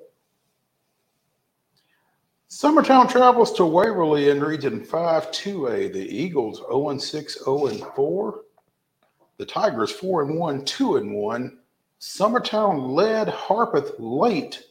Summertown 2.49 3.10
travels 3.10 3.52
to 3.54 3.65
Waverly 3.65 4.30
in 4.30 4.39
Region 4.39 4.84
5 4.84 5.32
2A. 5.32 5.91
The 5.91 6.08
Eagles 6.08 6.60
0 6.60 6.89
and 6.89 7.02
6, 7.02 7.43
0 7.43 7.65
and 7.65 7.84
4. 7.95 8.41
The 9.38 9.45
Tigers 9.45 9.91
4 9.91 10.23
and 10.23 10.38
1, 10.38 10.65
2 10.65 10.97
and 10.97 11.15
1. 11.15 11.58
Summertown 11.99 12.93
led 12.93 13.28
Harpeth 13.28 13.93
late 13.97 14.62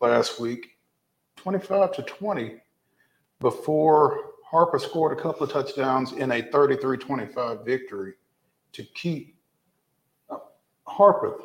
last 0.00 0.38
week, 0.38 0.78
25 1.36 1.92
to 1.96 2.02
20, 2.02 2.56
before 3.40 4.32
Harpeth 4.50 4.82
scored 4.82 5.18
a 5.18 5.20
couple 5.20 5.44
of 5.44 5.52
touchdowns 5.52 6.12
in 6.12 6.30
a 6.30 6.42
33 6.42 6.96
25 6.96 7.64
victory 7.64 8.12
to 8.72 8.84
keep 8.94 9.35
Harpeth 10.88 11.40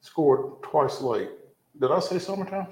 scored 0.00 0.62
twice 0.62 1.00
late. 1.00 1.30
Did 1.80 1.90
I 1.90 2.00
say 2.00 2.18
summertime? 2.18 2.68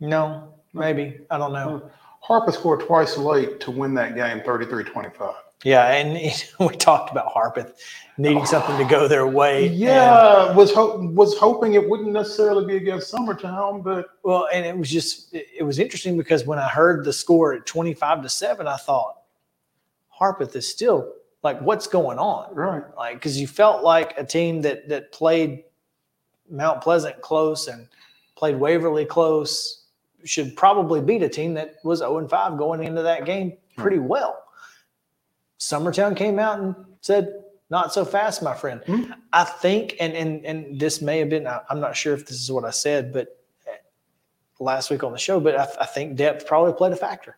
No, 0.00 0.54
maybe 0.72 1.20
I 1.30 1.38
don't 1.38 1.52
know. 1.52 1.90
Harpeth 2.20 2.54
scored 2.54 2.80
twice 2.80 3.16
late 3.18 3.60
to 3.60 3.70
win 3.70 3.94
that 3.94 4.14
game 4.14 4.42
33 4.44 4.84
25. 4.84 5.34
Yeah, 5.62 5.86
and 5.92 6.12
we 6.60 6.76
talked 6.76 7.10
about 7.10 7.32
Harpeth 7.32 7.74
needing 8.18 8.44
something 8.44 8.76
to 8.78 8.84
go 8.84 9.08
their 9.08 9.26
way. 9.26 9.66
and- 9.68 9.76
Yeah, 9.76 10.54
was 10.54 10.72
ho- 10.74 10.98
was 11.14 11.38
hoping 11.38 11.74
it 11.74 11.88
wouldn't 11.88 12.12
necessarily 12.12 12.66
be 12.66 12.76
against 12.76 13.12
Summertown, 13.12 13.82
but 13.82 14.06
well, 14.22 14.48
and 14.52 14.64
it 14.66 14.76
was 14.76 14.90
just 14.90 15.32
it 15.34 15.46
it 15.58 15.62
was 15.62 15.78
interesting 15.78 16.16
because 16.18 16.44
when 16.46 16.58
I 16.58 16.68
heard 16.68 17.04
the 17.04 17.12
score 17.12 17.54
at 17.54 17.66
twenty 17.66 17.94
five 17.94 18.22
to 18.22 18.28
seven, 18.28 18.66
I 18.66 18.76
thought 18.76 19.16
Harpeth 20.20 20.54
is 20.56 20.68
still 20.68 21.12
like, 21.44 21.60
what's 21.60 21.86
going 21.86 22.18
on? 22.18 22.52
right. 22.54 22.82
Like, 22.96 23.14
because 23.16 23.38
you 23.38 23.46
felt 23.46 23.84
like 23.84 24.14
a 24.18 24.24
team 24.24 24.62
that 24.62 24.88
that 24.88 25.12
played 25.12 25.62
Mount 26.50 26.80
Pleasant 26.80 27.20
close 27.20 27.68
and 27.68 27.86
played 28.34 28.56
Waverly 28.58 29.04
close 29.04 29.84
should 30.24 30.56
probably 30.56 31.00
beat 31.02 31.22
a 31.22 31.28
team 31.28 31.52
that 31.54 31.76
was 31.84 31.98
zero 32.00 32.18
and 32.18 32.28
five 32.28 32.56
going 32.56 32.82
into 32.82 33.02
that 33.02 33.26
game 33.26 33.52
pretty 33.76 33.98
well. 33.98 34.42
Summertown 35.58 36.16
came 36.16 36.38
out 36.38 36.58
and 36.60 36.74
said, 37.02 37.42
"Not 37.70 37.92
so 37.92 38.04
fast, 38.04 38.42
my 38.42 38.54
friend." 38.54 38.82
Hmm. 38.86 39.12
I 39.32 39.44
think, 39.44 39.96
and 40.00 40.14
and 40.14 40.44
and 40.46 40.80
this 40.80 41.02
may 41.02 41.18
have 41.18 41.28
been. 41.28 41.46
I- 41.46 41.60
I'm 41.68 41.80
not 41.80 41.94
sure 41.94 42.14
if 42.14 42.26
this 42.26 42.40
is 42.40 42.50
what 42.50 42.64
I 42.64 42.70
said, 42.70 43.12
but 43.12 43.38
uh, 43.68 43.72
last 44.60 44.90
week 44.90 45.04
on 45.04 45.12
the 45.12 45.18
show, 45.18 45.40
but 45.40 45.58
I, 45.58 45.68
I 45.82 45.86
think 45.86 46.16
depth 46.16 46.46
probably 46.46 46.72
played 46.72 46.92
a 46.92 46.96
factor. 46.96 47.36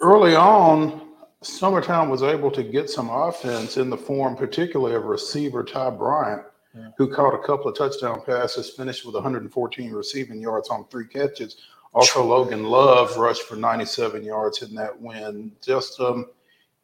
Early 0.00 0.36
on, 0.36 1.07
Summertown 1.42 2.10
was 2.10 2.22
able 2.22 2.50
to 2.50 2.62
get 2.62 2.90
some 2.90 3.10
offense 3.10 3.76
in 3.76 3.90
the 3.90 3.96
form, 3.96 4.34
particularly 4.36 4.96
of 4.96 5.04
receiver 5.04 5.62
Ty 5.62 5.90
Bryant, 5.90 6.42
Yeah. 6.74 6.88
who 6.98 7.08
caught 7.08 7.34
a 7.34 7.38
couple 7.46 7.68
of 7.68 7.76
touchdown 7.76 8.22
passes, 8.26 8.70
finished 8.70 9.06
with 9.06 9.14
114 9.14 9.92
receiving 9.92 10.40
yards 10.40 10.68
on 10.68 10.84
three 10.88 11.06
catches. 11.06 11.56
Also, 11.94 12.24
Logan 12.24 12.64
Love 12.64 13.16
rushed 13.16 13.42
for 13.42 13.56
97 13.56 14.22
yards 14.24 14.62
in 14.62 14.74
that 14.74 15.00
win. 15.00 15.52
Just 15.62 16.00
um, 16.00 16.26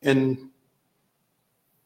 in 0.02 0.50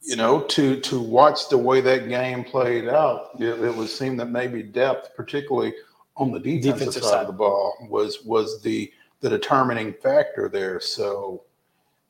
you 0.03 0.15
know, 0.15 0.43
to 0.43 0.79
to 0.81 1.01
watch 1.01 1.49
the 1.49 1.59
way 1.59 1.81
that 1.81 2.09
game 2.09 2.45
played 2.45 2.89
out, 2.89 3.31
it, 3.41 3.59
it 3.61 3.75
would 3.75 3.89
seem 3.89 4.17
that 4.17 4.27
maybe 4.31 4.63
depth, 4.63 5.11
particularly 5.17 5.75
on 6.17 6.31
the 6.31 6.39
defensive, 6.39 6.79
Defensive 6.79 7.03
side, 7.03 7.11
side. 7.11 7.21
of 7.23 7.27
the 7.27 7.33
ball, 7.33 7.75
was 7.91 8.23
was 8.25 8.63
the 8.63 8.93
the 9.21 9.29
determining 9.29 9.93
factor 9.93 10.49
there. 10.49 10.79
So 10.79 11.43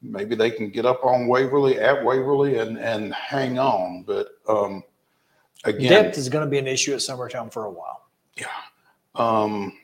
maybe 0.02 0.34
they 0.34 0.50
can 0.50 0.70
get 0.70 0.86
up 0.86 1.04
on 1.04 1.26
Waverly 1.26 1.78
at 1.78 2.04
Waverly 2.04 2.58
and 2.58 2.78
and 2.78 3.12
hang 3.14 3.58
on. 3.58 4.04
But 4.06 4.28
um, 4.48 4.82
again, 5.64 6.04
Depth 6.04 6.18
is 6.18 6.28
going 6.28 6.44
to 6.44 6.50
be 6.50 6.58
an 6.58 6.66
issue 6.66 6.92
at 6.92 7.00
Summertown 7.00 7.52
for 7.52 7.64
a 7.64 7.70
while. 7.70 8.02
um, 9.14 9.76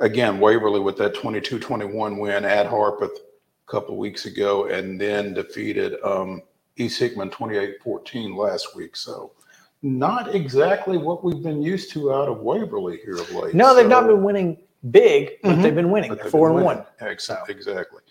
again, 0.00 0.38
Waverly 0.40 0.80
with 0.80 0.96
that 0.98 1.14
22-21 1.14 2.18
win 2.20 2.44
at 2.44 2.66
Harpeth 2.66 3.10
a 3.16 3.70
couple 3.70 3.92
of 3.94 3.98
weeks 3.98 4.26
ago, 4.26 4.66
and 4.66 5.00
then 5.00 5.32
defeated 5.32 5.94
um, 6.04 6.42
East 6.76 6.98
Hickman 6.98 7.30
28-14 7.30 8.36
last 8.36 8.76
week. 8.76 8.96
So 8.96 9.32
not 9.80 10.34
exactly 10.34 10.98
what 10.98 11.24
we've 11.24 11.42
been 11.42 11.62
used 11.62 11.90
to 11.92 12.12
out 12.12 12.28
of 12.28 12.40
Waverly 12.40 12.98
here 12.98 13.14
of 13.16 13.30
late. 13.32 13.54
No, 13.54 13.74
they've 13.74 13.88
not 13.88 14.06
been 14.06 14.22
winning 14.22 14.58
big, 14.90 15.40
but 15.42 15.56
Mhm. 15.56 15.62
they've 15.62 15.74
been 15.74 15.90
winning. 15.90 16.14
They're 16.14 16.24
they've 16.24 16.30
four 16.30 16.48
been 16.50 16.58
and 16.58 16.66
winning. 16.66 16.84
one. 17.00 17.08
Ex- 17.10 17.30
Exactly. 17.48 18.01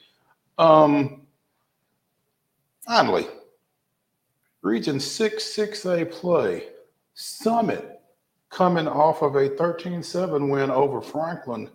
Um, 0.58 1.22
finally, 2.86 3.28
Region 4.62 5.00
6 5.00 5.44
6A 5.44 6.12
play. 6.12 6.68
Summit 7.14 8.02
coming 8.50 8.88
off 8.88 9.22
of 9.22 9.36
a 9.36 9.50
13 9.50 10.04
7 10.04 10.50
win 10.50 10.70
over 10.70 11.02
Franklin 11.02 11.70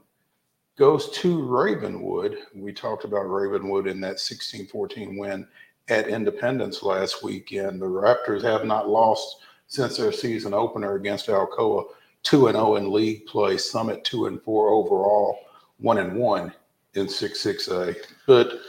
goes 0.79 1.11
to 1.11 1.43
Ravenwood. 1.43 2.37
We 2.55 2.73
talked 2.73 3.05
about 3.05 3.25
Ravenwood 3.25 3.87
in 3.87 4.01
that 4.03 4.21
16 4.21 4.67
14 4.67 5.17
win 5.17 5.47
at 5.89 6.09
Independence 6.09 6.83
last 6.83 7.23
weekend. 7.23 7.81
The 7.81 7.87
Raptors 7.87 8.43
have 8.43 8.65
not 8.65 8.89
lost 8.89 9.39
since 9.69 9.97
their 9.97 10.13
season 10.13 10.55
opener 10.55 10.95
against 10.95 11.29
Alcoa. 11.29 11.87
2 12.23 12.49
and 12.49 12.57
0 12.57 12.77
in 12.77 12.93
league 12.93 13.25
play, 13.27 13.57
Summit 13.57 14.03
2 14.05 14.27
and 14.27 14.43
4 14.43 14.69
overall, 14.71 15.39
1 15.79 15.99
and 15.99 16.17
1 16.17 16.53
in 16.97 17.09
6 17.09 17.45
6A. 17.45 17.97
But 18.27 18.61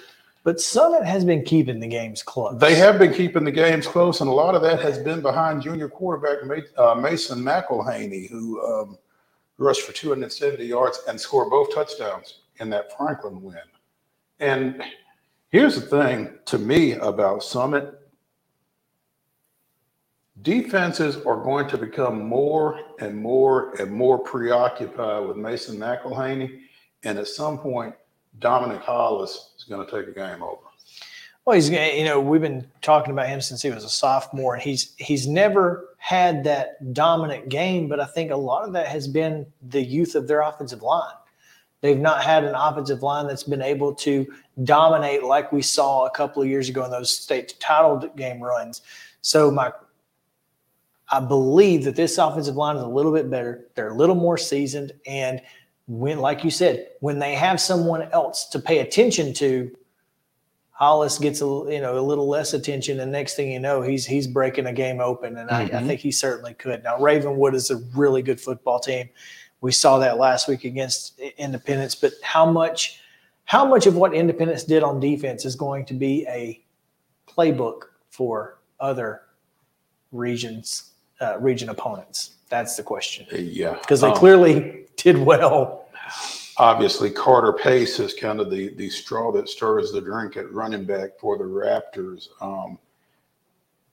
But 0.43 0.59
Summit 0.59 1.03
has 1.03 1.25
been 1.25 1.43
keeping 1.43 1.79
the 1.79 1.87
games 1.87 2.21
close. 2.21 2.59
they 2.59 2.75
have 2.75 2.99
been 2.99 3.13
keeping 3.13 3.43
the 3.43 3.51
games 3.51 3.87
close, 3.87 4.21
and 4.21 4.29
a 4.29 4.33
lot 4.33 4.55
of 4.55 4.61
that 4.61 4.81
has 4.81 4.99
been 4.99 5.21
behind 5.21 5.61
junior 5.61 5.89
quarterback 5.89 6.37
uh, 6.77 6.95
Mason 6.95 7.39
McElhaney, 7.39 8.29
who 8.29 8.63
um, 8.63 8.97
rushed 9.57 9.81
for 9.81 9.93
270 9.93 10.63
yards 10.65 11.01
and 11.07 11.19
scored 11.19 11.49
both 11.49 11.73
touchdowns 11.73 12.41
in 12.59 12.69
that 12.69 12.95
Franklin 12.95 13.41
win. 13.41 13.57
And 14.39 14.83
here's 15.49 15.75
the 15.75 15.81
thing 15.81 16.37
to 16.45 16.57
me 16.57 16.93
about 16.93 17.43
Summit 17.43 17.99
defenses 20.43 21.17
are 21.25 21.43
going 21.43 21.67
to 21.67 21.77
become 21.77 22.27
more 22.27 22.79
and 22.99 23.17
more 23.17 23.73
and 23.81 23.91
more 23.91 24.19
preoccupied 24.19 25.27
with 25.27 25.37
Mason 25.37 25.77
McElhaney. 25.77 26.59
And 27.03 27.17
at 27.17 27.27
some 27.27 27.57
point, 27.57 27.95
Dominic 28.39 28.81
Hollis 28.81 29.53
is 29.57 29.63
going 29.63 29.85
to 29.85 29.91
take 29.91 30.07
a 30.07 30.17
game 30.17 30.43
over. 30.43 30.61
Well, 31.45 31.55
he's 31.55 31.69
you 31.69 32.03
know 32.03 32.19
we've 32.19 32.41
been 32.41 32.67
talking 32.81 33.13
about 33.13 33.29
him 33.29 33.39
since 33.39 33.61
he 33.61 33.69
was 33.69 33.85
a 33.85 33.89
sophomore, 33.89 34.55
and 34.55 34.61
he's 34.61 34.93
he's 34.97 35.27
never 35.27 35.95
had 35.97 36.43
that 36.43 36.93
dominant 36.93 37.47
game. 37.47 37.87
But 37.87 38.01
I 38.01 38.05
think 38.05 38.31
a 38.31 38.35
lot 38.35 38.67
of 38.67 38.73
that 38.73 38.87
has 38.87 39.07
been 39.07 39.45
the 39.69 39.81
youth 39.81 40.15
of 40.15 40.27
their 40.27 40.41
offensive 40.41 40.81
line. 40.81 41.13
They've 41.79 41.97
not 41.97 42.21
had 42.21 42.43
an 42.43 42.53
offensive 42.53 43.01
line 43.01 43.27
that's 43.27 43.43
been 43.43 43.61
able 43.61 43.95
to 43.95 44.27
dominate 44.65 45.23
like 45.23 45.53
we 45.53 45.61
saw 45.61 46.05
a 46.05 46.11
couple 46.11 46.41
of 46.41 46.49
years 46.49 46.67
ago 46.67 46.83
in 46.83 46.91
those 46.91 47.09
state 47.09 47.55
title 47.61 47.97
game 48.17 48.41
runs. 48.41 48.81
So 49.21 49.49
my 49.49 49.71
I 51.09 51.21
believe 51.21 51.85
that 51.85 51.95
this 51.95 52.17
offensive 52.17 52.57
line 52.57 52.75
is 52.75 52.83
a 52.83 52.87
little 52.87 53.13
bit 53.13 53.29
better. 53.29 53.67
They're 53.75 53.89
a 53.89 53.95
little 53.95 54.15
more 54.15 54.37
seasoned, 54.37 54.91
and 55.05 55.41
when, 55.87 56.19
like 56.19 56.43
you 56.43 56.51
said, 56.51 56.89
when 56.99 57.17
they 57.19 57.33
have 57.33 57.59
someone 57.61 58.03
else 58.11 58.45
to 58.49 58.59
pay 58.59 58.79
attention 58.79 59.33
to, 59.35 59.71
Hollis 60.71 61.17
gets 61.17 61.41
a 61.41 61.45
you 61.45 61.81
know 61.81 61.97
a 61.97 62.01
little 62.01 62.27
less 62.27 62.53
attention, 62.53 62.99
and 62.99 63.11
next 63.11 63.35
thing 63.35 63.51
you 63.51 63.59
know, 63.59 63.81
he's 63.81 64.05
he's 64.05 64.27
breaking 64.27 64.67
a 64.67 64.73
game 64.73 64.99
open, 65.01 65.37
and 65.37 65.49
I, 65.49 65.63
I 65.63 65.65
Mhm. 65.69 65.87
think 65.87 66.01
he 66.01 66.11
certainly 66.11 66.53
could. 66.53 66.83
Now 66.83 66.99
Ravenwood 66.99 67.55
is 67.55 67.71
a 67.71 67.77
really 67.95 68.21
good 68.21 68.39
football 68.39 68.79
team. 68.79 69.09
We 69.61 69.71
saw 69.71 69.97
that 69.97 70.19
last 70.19 70.47
week 70.47 70.65
against 70.65 71.17
Independence, 71.19 71.95
but 71.95 72.13
how 72.21 72.45
much 72.45 73.01
how 73.45 73.65
much 73.65 73.87
of 73.87 73.95
what 73.95 74.13
Independence 74.13 74.63
did 74.65 74.83
on 74.83 74.99
defense 74.99 75.45
is 75.45 75.55
going 75.55 75.85
to 75.85 75.93
be 75.95 76.27
a 76.27 76.63
playbook 77.27 77.83
for 78.11 78.59
other 78.79 79.21
regions 80.11 80.91
uh, 81.21 81.39
region 81.39 81.69
opponents? 81.69 82.35
That's 82.49 82.75
the 82.77 82.83
question 82.83 83.25
Yeah. 83.31 83.73
because 83.73 84.01
they 84.01 84.07
Um, 84.09 84.15
clearly 84.15 84.85
did 84.97 85.17
well. 85.17 85.85
obviously 86.57 87.09
Carter 87.11 87.53
Pace 87.53 87.99
is 87.99 88.13
kind 88.13 88.39
of 88.39 88.49
the 88.49 88.73
the 88.75 88.89
straw 88.89 89.31
that 89.33 89.49
stirs 89.49 89.91
the 89.91 90.01
drink 90.01 90.37
at 90.37 90.51
running 90.53 90.85
back 90.85 91.19
for 91.19 91.37
the 91.37 91.43
Raptors. 91.43 92.29
Um, 92.41 92.79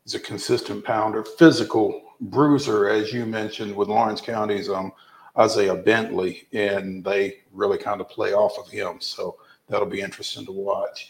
he's 0.04 0.14
a 0.14 0.20
consistent 0.20 0.84
pounder, 0.84 1.24
physical 1.24 2.00
bruiser, 2.20 2.88
as 2.88 3.12
you 3.12 3.26
mentioned 3.26 3.74
with 3.74 3.88
Lawrence 3.88 4.20
County's 4.20 4.68
um, 4.70 4.92
Isaiah 5.36 5.74
Bentley, 5.74 6.46
and 6.52 7.02
they 7.04 7.38
really 7.52 7.76
kind 7.76 8.00
of 8.00 8.08
play 8.08 8.32
off 8.34 8.56
of 8.58 8.68
him. 8.70 9.00
So 9.00 9.36
that'll 9.68 9.86
be 9.88 10.00
interesting 10.00 10.46
to 10.46 10.52
watch. 10.52 11.08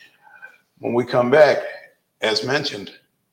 When 0.79 0.95
we 0.95 1.05
come 1.05 1.31
back, 1.31 1.59
as 2.23 2.43
mentioned, 2.45 2.91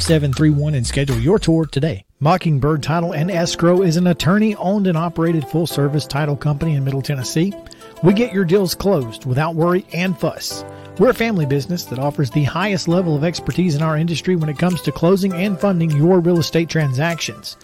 931-388-5731 0.00 0.76
and 0.76 0.86
schedule 0.86 1.18
your 1.18 1.38
tour 1.38 1.66
today. 1.66 2.04
Mockingbird 2.20 2.82
Title 2.82 3.12
and 3.12 3.30
Escrow 3.30 3.82
is 3.82 3.96
an 3.96 4.06
attorney 4.06 4.54
owned 4.56 4.86
and 4.86 4.96
operated 4.96 5.46
full 5.46 5.66
service 5.66 6.06
title 6.06 6.36
company 6.36 6.74
in 6.74 6.84
Middle 6.84 7.02
Tennessee. 7.02 7.52
We 8.02 8.12
get 8.12 8.32
your 8.32 8.44
deals 8.44 8.74
closed 8.74 9.24
without 9.24 9.54
worry 9.54 9.86
and 9.92 10.18
fuss. 10.18 10.64
We're 10.98 11.10
a 11.10 11.14
family 11.14 11.46
business 11.46 11.84
that 11.84 11.98
offers 11.98 12.30
the 12.30 12.44
highest 12.44 12.88
level 12.88 13.16
of 13.16 13.24
expertise 13.24 13.74
in 13.74 13.82
our 13.82 13.96
industry 13.96 14.36
when 14.36 14.50
it 14.50 14.58
comes 14.58 14.82
to 14.82 14.92
closing 14.92 15.32
and 15.32 15.58
funding 15.58 15.90
your 15.90 16.20
real 16.20 16.38
estate 16.38 16.68
transactions. 16.68 17.56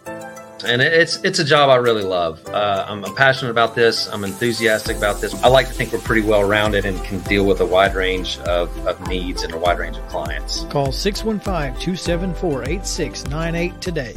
And 0.64 0.80
it's 0.80 1.16
it's 1.22 1.38
a 1.38 1.44
job 1.44 1.70
I 1.70 1.76
really 1.76 2.02
love. 2.02 2.44
Uh, 2.46 2.84
I'm, 2.88 3.04
passionate 3.14 3.50
about 3.50 3.74
this. 3.74 4.08
I'm 4.08 4.24
enthusiastic 4.24 4.96
about 4.96 5.20
this. 5.20 5.34
I 5.42 5.48
like 5.48 5.68
to 5.68 5.72
think 5.72 5.92
we're 5.92 6.00
pretty 6.00 6.26
well 6.26 6.44
rounded 6.44 6.84
and 6.84 7.02
can 7.04 7.20
deal 7.20 7.46
with 7.46 7.60
a 7.60 7.66
wide 7.66 7.94
range 7.94 8.38
of, 8.40 8.86
of 8.86 9.06
needs 9.08 9.42
and 9.42 9.54
a 9.54 9.58
wide 9.58 9.78
range 9.78 9.96
of 9.96 10.06
clients. 10.08 10.64
Call 10.64 10.92
615 10.92 11.80
274 11.80 12.68
8698 12.68 13.80
today. 13.80 14.16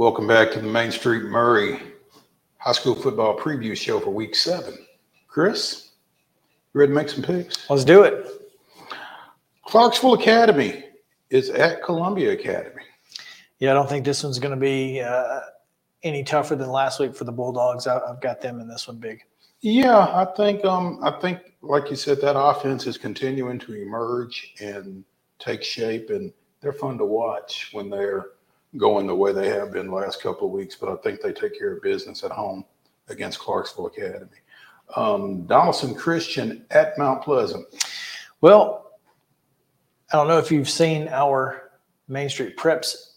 Welcome 0.00 0.26
back 0.26 0.50
to 0.52 0.60
the 0.60 0.66
Main 0.66 0.90
Street 0.90 1.24
Maury 1.24 1.78
High 2.56 2.72
School 2.72 2.94
Football 2.94 3.36
Preview 3.36 3.76
Show 3.76 4.00
for 4.00 4.08
Week 4.08 4.34
Seven. 4.34 4.78
Chris, 5.28 5.90
you 6.72 6.80
ready 6.80 6.90
to 6.90 6.94
make 6.94 7.10
some 7.10 7.22
picks? 7.22 7.68
Let's 7.68 7.84
do 7.84 8.04
it. 8.04 8.26
Clarksville 9.66 10.14
Academy 10.14 10.84
is 11.28 11.50
at 11.50 11.82
Columbia 11.82 12.32
Academy. 12.32 12.82
Yeah, 13.58 13.72
I 13.72 13.74
don't 13.74 13.90
think 13.90 14.06
this 14.06 14.24
one's 14.24 14.38
going 14.38 14.54
to 14.54 14.56
be 14.58 15.02
uh, 15.02 15.40
any 16.02 16.24
tougher 16.24 16.56
than 16.56 16.70
last 16.70 16.98
week 16.98 17.14
for 17.14 17.24
the 17.24 17.32
Bulldogs. 17.32 17.86
I, 17.86 17.98
I've 17.98 18.22
got 18.22 18.40
them 18.40 18.58
in 18.58 18.68
this 18.68 18.88
one 18.88 18.96
big. 18.96 19.22
Yeah, 19.60 19.98
I 19.98 20.26
think 20.34 20.64
um, 20.64 20.98
I 21.02 21.10
think 21.10 21.40
like 21.60 21.90
you 21.90 21.96
said, 21.96 22.22
that 22.22 22.40
offense 22.40 22.86
is 22.86 22.96
continuing 22.96 23.58
to 23.58 23.74
emerge 23.74 24.54
and 24.62 25.04
take 25.38 25.62
shape, 25.62 26.08
and 26.08 26.32
they're 26.62 26.72
fun 26.72 26.96
to 26.96 27.04
watch 27.04 27.68
when 27.72 27.90
they're 27.90 28.28
going 28.76 29.06
the 29.06 29.14
way 29.14 29.32
they 29.32 29.48
have 29.48 29.72
been 29.72 29.88
the 29.88 29.94
last 29.94 30.22
couple 30.22 30.46
of 30.46 30.52
weeks. 30.52 30.76
But 30.76 30.90
I 30.90 30.96
think 31.02 31.20
they 31.20 31.32
take 31.32 31.58
care 31.58 31.72
of 31.72 31.82
business 31.82 32.22
at 32.24 32.30
home 32.30 32.64
against 33.08 33.38
Clarksville 33.38 33.86
Academy. 33.86 34.30
Um, 34.96 35.42
Donaldson 35.46 35.94
Christian 35.94 36.64
at 36.70 36.96
Mount 36.98 37.22
Pleasant. 37.22 37.66
Well, 38.40 38.92
I 40.12 40.16
don't 40.16 40.28
know 40.28 40.38
if 40.38 40.50
you've 40.50 40.68
seen 40.68 41.08
our 41.08 41.70
Main 42.08 42.28
Street 42.28 42.56
Preps 42.56 43.10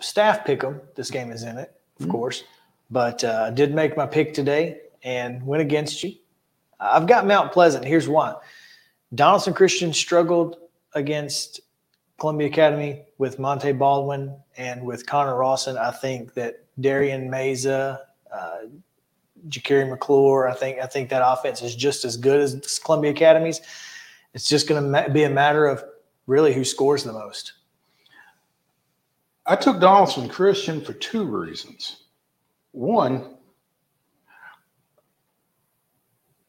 staff 0.00 0.44
pick 0.44 0.64
'em. 0.64 0.80
This 0.96 1.10
game 1.10 1.30
is 1.30 1.44
in 1.44 1.56
it, 1.56 1.72
of 2.00 2.08
course, 2.08 2.44
but 2.90 3.22
uh, 3.22 3.44
I 3.46 3.50
did 3.50 3.74
make 3.74 3.96
my 3.96 4.06
pick 4.06 4.34
today 4.34 4.80
and 5.04 5.44
went 5.46 5.60
against 5.62 6.02
you. 6.02 6.14
I've 6.80 7.06
got 7.06 7.26
Mount 7.26 7.52
Pleasant. 7.52 7.84
Here's 7.84 8.08
why: 8.08 8.34
Donaldson 9.14 9.54
Christian 9.54 9.92
struggled 9.92 10.56
against 10.94 11.60
Columbia 12.18 12.46
Academy 12.46 13.02
with 13.18 13.38
Monte 13.38 13.72
Baldwin 13.72 14.34
and 14.56 14.84
with 14.84 15.06
Connor 15.06 15.36
Rawson. 15.36 15.76
I 15.76 15.90
think 15.90 16.34
that 16.34 16.64
Darian 16.80 17.30
Meza, 17.30 18.00
uh, 18.32 18.58
Jakari 19.48 19.88
McClure, 19.88 20.48
I 20.48 20.54
think 20.54 20.78
I 20.78 20.86
think 20.86 21.10
that 21.10 21.22
offense 21.24 21.62
is 21.62 21.74
just 21.74 22.04
as 22.04 22.16
good 22.16 22.40
as 22.40 22.78
Columbia 22.78 23.10
Academy's. 23.10 23.60
It's 24.32 24.48
just 24.48 24.68
going 24.68 24.92
to 24.92 25.10
be 25.10 25.24
a 25.24 25.30
matter 25.30 25.66
of 25.66 25.84
really 26.26 26.52
who 26.52 26.64
scores 26.64 27.04
the 27.04 27.12
most. 27.12 27.52
I 29.46 29.56
took 29.56 29.78
Donaldson 29.78 30.28
Christian 30.28 30.80
for 30.80 30.94
two 30.94 31.24
reasons. 31.24 32.04
One, 32.72 33.33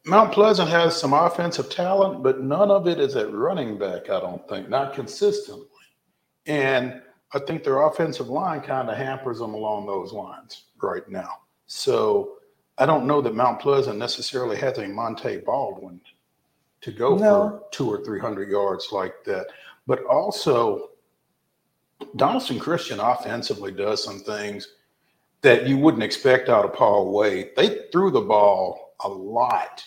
Mount 0.07 0.31
Pleasant 0.31 0.69
has 0.69 0.95
some 0.95 1.13
offensive 1.13 1.69
talent, 1.69 2.21
but 2.21 2.39
none 2.41 2.69
of 2.69 2.87
it 2.87 2.99
is 2.99 3.15
at 3.15 3.33
running 3.33 3.77
back, 3.79 4.09
I 4.09 4.19
don't 4.19 4.47
think, 4.47 4.69
not 4.69 4.93
consistently. 4.93 5.65
And 6.45 7.01
I 7.33 7.39
think 7.39 7.63
their 7.63 7.81
offensive 7.81 8.27
line 8.29 8.61
kind 8.61 8.89
of 8.89 8.97
hampers 8.97 9.39
them 9.39 9.55
along 9.55 9.87
those 9.87 10.13
lines 10.13 10.65
right 10.81 11.07
now. 11.09 11.39
So 11.65 12.37
I 12.77 12.85
don't 12.85 13.07
know 13.07 13.19
that 13.21 13.33
Mount 13.33 13.59
Pleasant 13.59 13.97
necessarily 13.97 14.57
has 14.57 14.77
a 14.77 14.87
Monte 14.87 15.37
Baldwin 15.37 15.99
to 16.81 16.91
go 16.91 17.15
No. 17.15 17.49
for 17.49 17.63
two 17.71 17.89
or 17.89 18.03
300 18.03 18.47
yards 18.47 18.89
like 18.91 19.23
that. 19.25 19.47
But 19.87 20.03
also, 20.05 20.91
Donaldson 22.15 22.59
Christian 22.59 22.99
offensively 22.99 23.71
does 23.71 24.03
some 24.03 24.19
things 24.19 24.67
that 25.41 25.65
you 25.65 25.77
wouldn't 25.77 26.03
expect 26.03 26.47
out 26.47 26.63
of 26.63 26.73
Paul 26.73 27.11
Wade. 27.11 27.51
They 27.57 27.87
threw 27.91 28.11
the 28.11 28.21
ball 28.21 28.93
a 28.99 29.09
lot 29.09 29.83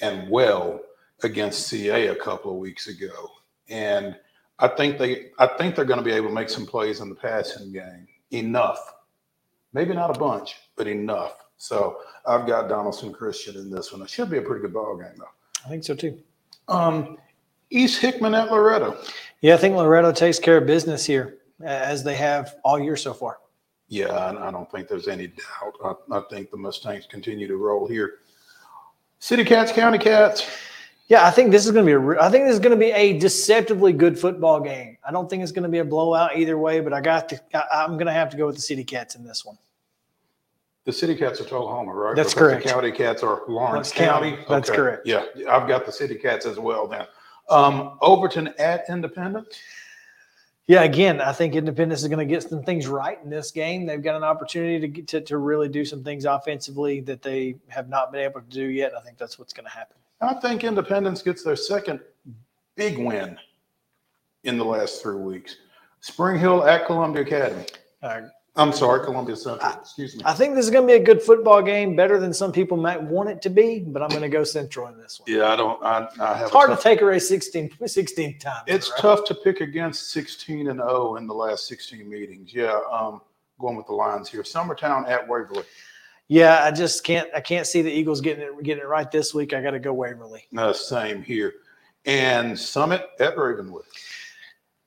and 0.00 0.28
well 0.30 0.80
against 1.22 1.68
CA 1.68 2.08
a 2.08 2.14
couple 2.14 2.50
of 2.50 2.58
weeks 2.58 2.88
ago. 2.88 3.30
And 3.68 4.16
I 4.58 4.68
think 4.68 4.98
they 4.98 5.30
I 5.38 5.46
think 5.46 5.74
they're 5.74 5.84
going 5.84 5.98
to 5.98 6.04
be 6.04 6.12
able 6.12 6.28
to 6.28 6.34
make 6.34 6.50
some 6.50 6.66
plays 6.66 7.00
in 7.00 7.08
the 7.08 7.14
passing 7.14 7.72
game. 7.72 8.06
Enough. 8.30 8.94
Maybe 9.72 9.94
not 9.94 10.14
a 10.14 10.18
bunch, 10.18 10.56
but 10.76 10.86
enough. 10.86 11.44
So 11.56 11.98
I've 12.26 12.46
got 12.46 12.68
Donaldson 12.68 13.12
Christian 13.12 13.56
in 13.56 13.70
this 13.70 13.92
one. 13.92 14.02
It 14.02 14.10
should 14.10 14.30
be 14.30 14.38
a 14.38 14.42
pretty 14.42 14.62
good 14.62 14.72
ball 14.72 14.96
game 14.96 15.14
though. 15.18 15.24
I 15.64 15.68
think 15.68 15.84
so 15.84 15.94
too. 15.94 16.18
Um, 16.68 17.18
East 17.70 18.00
Hickman 18.00 18.34
at 18.34 18.50
Loretto. 18.50 18.96
Yeah, 19.40 19.54
I 19.54 19.56
think 19.58 19.76
Loretto 19.76 20.12
takes 20.12 20.38
care 20.38 20.58
of 20.58 20.66
business 20.66 21.04
here 21.04 21.38
as 21.62 22.02
they 22.02 22.16
have 22.16 22.56
all 22.64 22.78
year 22.78 22.96
so 22.96 23.12
far. 23.12 23.38
Yeah, 23.88 24.08
I, 24.08 24.48
I 24.48 24.50
don't 24.50 24.70
think 24.70 24.88
there's 24.88 25.08
any 25.08 25.28
doubt. 25.28 25.98
I, 26.10 26.18
I 26.18 26.22
think 26.30 26.50
the 26.50 26.56
Mustangs 26.56 27.06
continue 27.06 27.48
to 27.48 27.56
roll 27.56 27.86
here. 27.88 28.18
City 29.20 29.44
Cats, 29.44 29.70
County 29.70 29.98
Cats. 29.98 30.50
Yeah, 31.08 31.26
I 31.26 31.30
think 31.30 31.50
this 31.50 31.66
is 31.66 31.72
going 31.72 31.86
to 31.86 31.98
be 31.98 32.16
a. 32.16 32.20
I 32.22 32.30
think 32.30 32.44
this 32.46 32.54
is 32.54 32.60
going 32.60 32.70
to 32.70 32.76
be 32.76 32.90
a 32.92 33.18
deceptively 33.18 33.92
good 33.92 34.18
football 34.18 34.60
game. 34.60 34.96
I 35.06 35.12
don't 35.12 35.28
think 35.28 35.42
it's 35.42 35.52
going 35.52 35.64
to 35.64 35.68
be 35.68 35.78
a 35.78 35.84
blowout 35.84 36.36
either 36.36 36.56
way, 36.56 36.80
but 36.80 36.92
I 36.92 37.00
got 37.00 37.28
to. 37.30 37.40
I, 37.54 37.84
I'm 37.84 37.92
going 37.94 38.06
to 38.06 38.12
have 38.12 38.30
to 38.30 38.36
go 38.36 38.46
with 38.46 38.56
the 38.56 38.62
City 38.62 38.84
Cats 38.84 39.14
in 39.16 39.24
this 39.24 39.44
one. 39.44 39.58
The 40.84 40.92
City 40.92 41.14
Cats 41.14 41.40
are 41.40 41.44
Tullahoma, 41.44 41.92
right? 41.92 42.16
That's 42.16 42.32
Because 42.32 42.48
correct. 42.48 42.64
The 42.64 42.70
County 42.70 42.92
Cats 42.92 43.22
are 43.22 43.42
Lawrence 43.48 43.92
County. 43.92 44.30
County. 44.30 44.44
That's 44.48 44.70
Okay. 44.70 44.76
correct. 44.76 45.06
Yeah, 45.06 45.24
I've 45.48 45.68
got 45.68 45.84
the 45.84 45.92
City 45.92 46.14
Cats 46.14 46.46
as 46.46 46.58
well 46.58 46.86
then. 46.86 47.06
Um, 47.50 47.98
Overton 48.00 48.54
at 48.58 48.84
Independence. 48.88 49.58
Yeah, 50.66 50.82
again, 50.82 51.20
I 51.20 51.32
think 51.32 51.56
Independence 51.56 52.02
is 52.02 52.08
going 52.08 52.20
to 52.20 52.32
get 52.32 52.44
some 52.44 52.62
things 52.62 52.86
right 52.86 53.18
in 53.24 53.28
this 53.28 53.50
game. 53.50 53.86
They've 53.86 54.02
got 54.02 54.14
an 54.14 54.22
opportunity 54.22 54.78
to 54.78 54.88
get 54.88 55.08
to, 55.08 55.20
to 55.22 55.38
really 55.38 55.68
do 55.68 55.84
some 55.84 56.04
things 56.04 56.24
offensively 56.24 57.00
that 57.00 57.22
they 57.22 57.56
have 57.68 57.88
not 57.88 58.12
been 58.12 58.20
able 58.20 58.40
to 58.40 58.46
do 58.46 58.66
yet. 58.66 58.92
I 58.96 59.00
think 59.00 59.18
that's 59.18 59.38
what's 59.38 59.52
going 59.52 59.64
to 59.64 59.70
happen. 59.70 59.96
I 60.20 60.34
think 60.34 60.62
Independence 60.62 61.22
gets 61.22 61.42
their 61.42 61.56
second 61.56 62.00
big 62.76 62.98
win 62.98 63.36
in 64.44 64.58
the 64.58 64.64
last 64.64 65.02
three 65.02 65.16
weeks. 65.16 65.56
Spring 66.00 66.38
Hill 66.38 66.64
at 66.64 66.86
Columbia 66.86 67.22
Academy. 67.22 67.66
Uh, 68.02 68.22
I'm 68.56 68.72
sorry, 68.72 69.04
Columbia 69.04 69.36
Central. 69.36 69.72
Excuse 69.74 70.16
me. 70.16 70.22
I 70.24 70.34
think 70.34 70.54
this 70.54 70.64
is 70.64 70.70
going 70.70 70.86
to 70.86 70.92
be 70.92 71.00
a 71.00 71.04
good 71.04 71.22
football 71.22 71.62
game, 71.62 71.94
better 71.94 72.18
than 72.18 72.32
some 72.32 72.50
people 72.50 72.76
might 72.76 73.00
want 73.00 73.28
it 73.28 73.40
to 73.42 73.50
be, 73.50 73.80
but 73.80 74.02
I'm 74.02 74.08
going 74.08 74.22
to 74.22 74.28
go 74.28 74.42
Central 74.42 74.88
in 74.88 74.98
this 74.98 75.20
one. 75.20 75.32
Yeah, 75.32 75.52
I 75.52 75.56
don't. 75.56 75.82
I, 75.84 76.08
I 76.20 76.34
have. 76.34 76.42
It's 76.46 76.52
hard 76.52 76.70
to 76.70 76.82
take 76.82 77.00
away 77.00 77.20
16, 77.20 77.70
16 77.86 78.38
times. 78.38 78.64
It's 78.66 78.90
right? 78.90 79.00
tough 79.00 79.24
to 79.26 79.34
pick 79.34 79.60
against 79.60 80.10
16 80.10 80.68
and 80.68 80.80
0 80.80 81.16
in 81.16 81.26
the 81.26 81.34
last 81.34 81.68
16 81.68 82.08
meetings. 82.08 82.52
Yeah, 82.52 82.80
um, 82.90 83.20
going 83.60 83.76
with 83.76 83.86
the 83.86 83.94
Lions 83.94 84.28
here. 84.28 84.42
Summertown 84.42 85.08
at 85.08 85.26
Waverly. 85.26 85.64
Yeah, 86.26 86.64
I 86.64 86.70
just 86.70 87.04
can't. 87.04 87.28
I 87.34 87.40
can't 87.40 87.66
see 87.66 87.82
the 87.82 87.90
Eagles 87.90 88.20
getting 88.20 88.44
it 88.44 88.62
getting 88.62 88.82
it 88.82 88.86
right 88.86 89.10
this 89.10 89.32
week. 89.32 89.52
I 89.52 89.62
got 89.62 89.72
to 89.72 89.80
go 89.80 89.92
Waverly. 89.92 90.44
Uh, 90.56 90.72
same 90.72 91.22
here. 91.22 91.54
And 92.04 92.58
Summit 92.58 93.08
at 93.20 93.36
Ravenwood. 93.36 93.84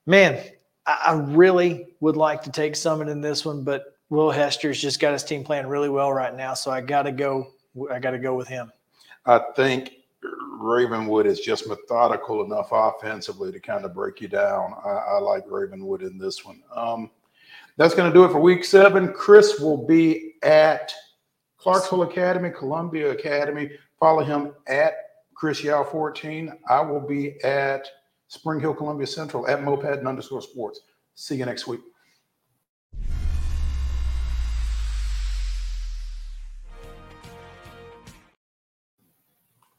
Man, 0.05 0.43
I 0.85 1.13
really 1.13 1.87
would 2.01 2.17
like 2.17 2.43
to 2.43 2.51
take 2.51 2.75
Summit 2.75 3.07
in 3.07 3.21
this 3.21 3.45
one, 3.45 3.63
but 3.63 3.97
Will 4.09 4.31
Hester's 4.31 4.81
just 4.81 4.99
got 4.99 5.13
his 5.13 5.23
team 5.23 5.43
playing 5.43 5.67
really 5.67 5.89
well 5.89 6.11
right 6.11 6.35
now, 6.35 6.53
so 6.53 6.71
I 6.71 6.81
got 6.81 7.03
to 7.03 7.11
go. 7.11 7.51
I 7.91 7.99
got 7.99 8.11
to 8.11 8.19
go 8.19 8.35
with 8.35 8.47
him. 8.47 8.71
I 9.25 9.39
think 9.55 9.93
Ravenwood 10.23 11.25
is 11.25 11.39
just 11.39 11.67
methodical 11.67 12.43
enough 12.43 12.69
offensively 12.71 13.51
to 13.51 13.59
kind 13.59 13.85
of 13.85 13.93
break 13.93 14.21
you 14.21 14.27
down. 14.27 14.73
I, 14.85 14.89
I 14.89 15.19
like 15.19 15.43
Ravenwood 15.47 16.03
in 16.03 16.17
this 16.17 16.45
one. 16.45 16.61
Um, 16.75 17.09
that's 17.77 17.95
going 17.95 18.11
to 18.11 18.13
do 18.13 18.25
it 18.25 18.31
for 18.31 18.39
week 18.39 18.63
seven. 18.63 19.11
Chris 19.13 19.59
will 19.59 19.85
be 19.85 20.33
at 20.43 20.93
Clarksville 21.57 22.03
Academy, 22.03 22.51
Columbia 22.51 23.11
Academy. 23.11 23.71
Follow 23.99 24.23
him 24.23 24.53
at 24.67 24.93
Chris 25.33 25.63
Yao 25.63 25.83
14. 25.83 26.53
I 26.69 26.81
will 26.81 26.99
be 26.99 27.41
at 27.43 27.87
Spring 28.33 28.59
Hill, 28.59 28.73
Columbia 28.73 29.05
Central 29.05 29.47
at 29.47 29.61
Moped 29.61 29.99
and 29.99 30.07
underscore 30.07 30.41
sports. 30.41 30.79
See 31.13 31.35
you 31.35 31.45
next 31.45 31.67
week. 31.67 31.81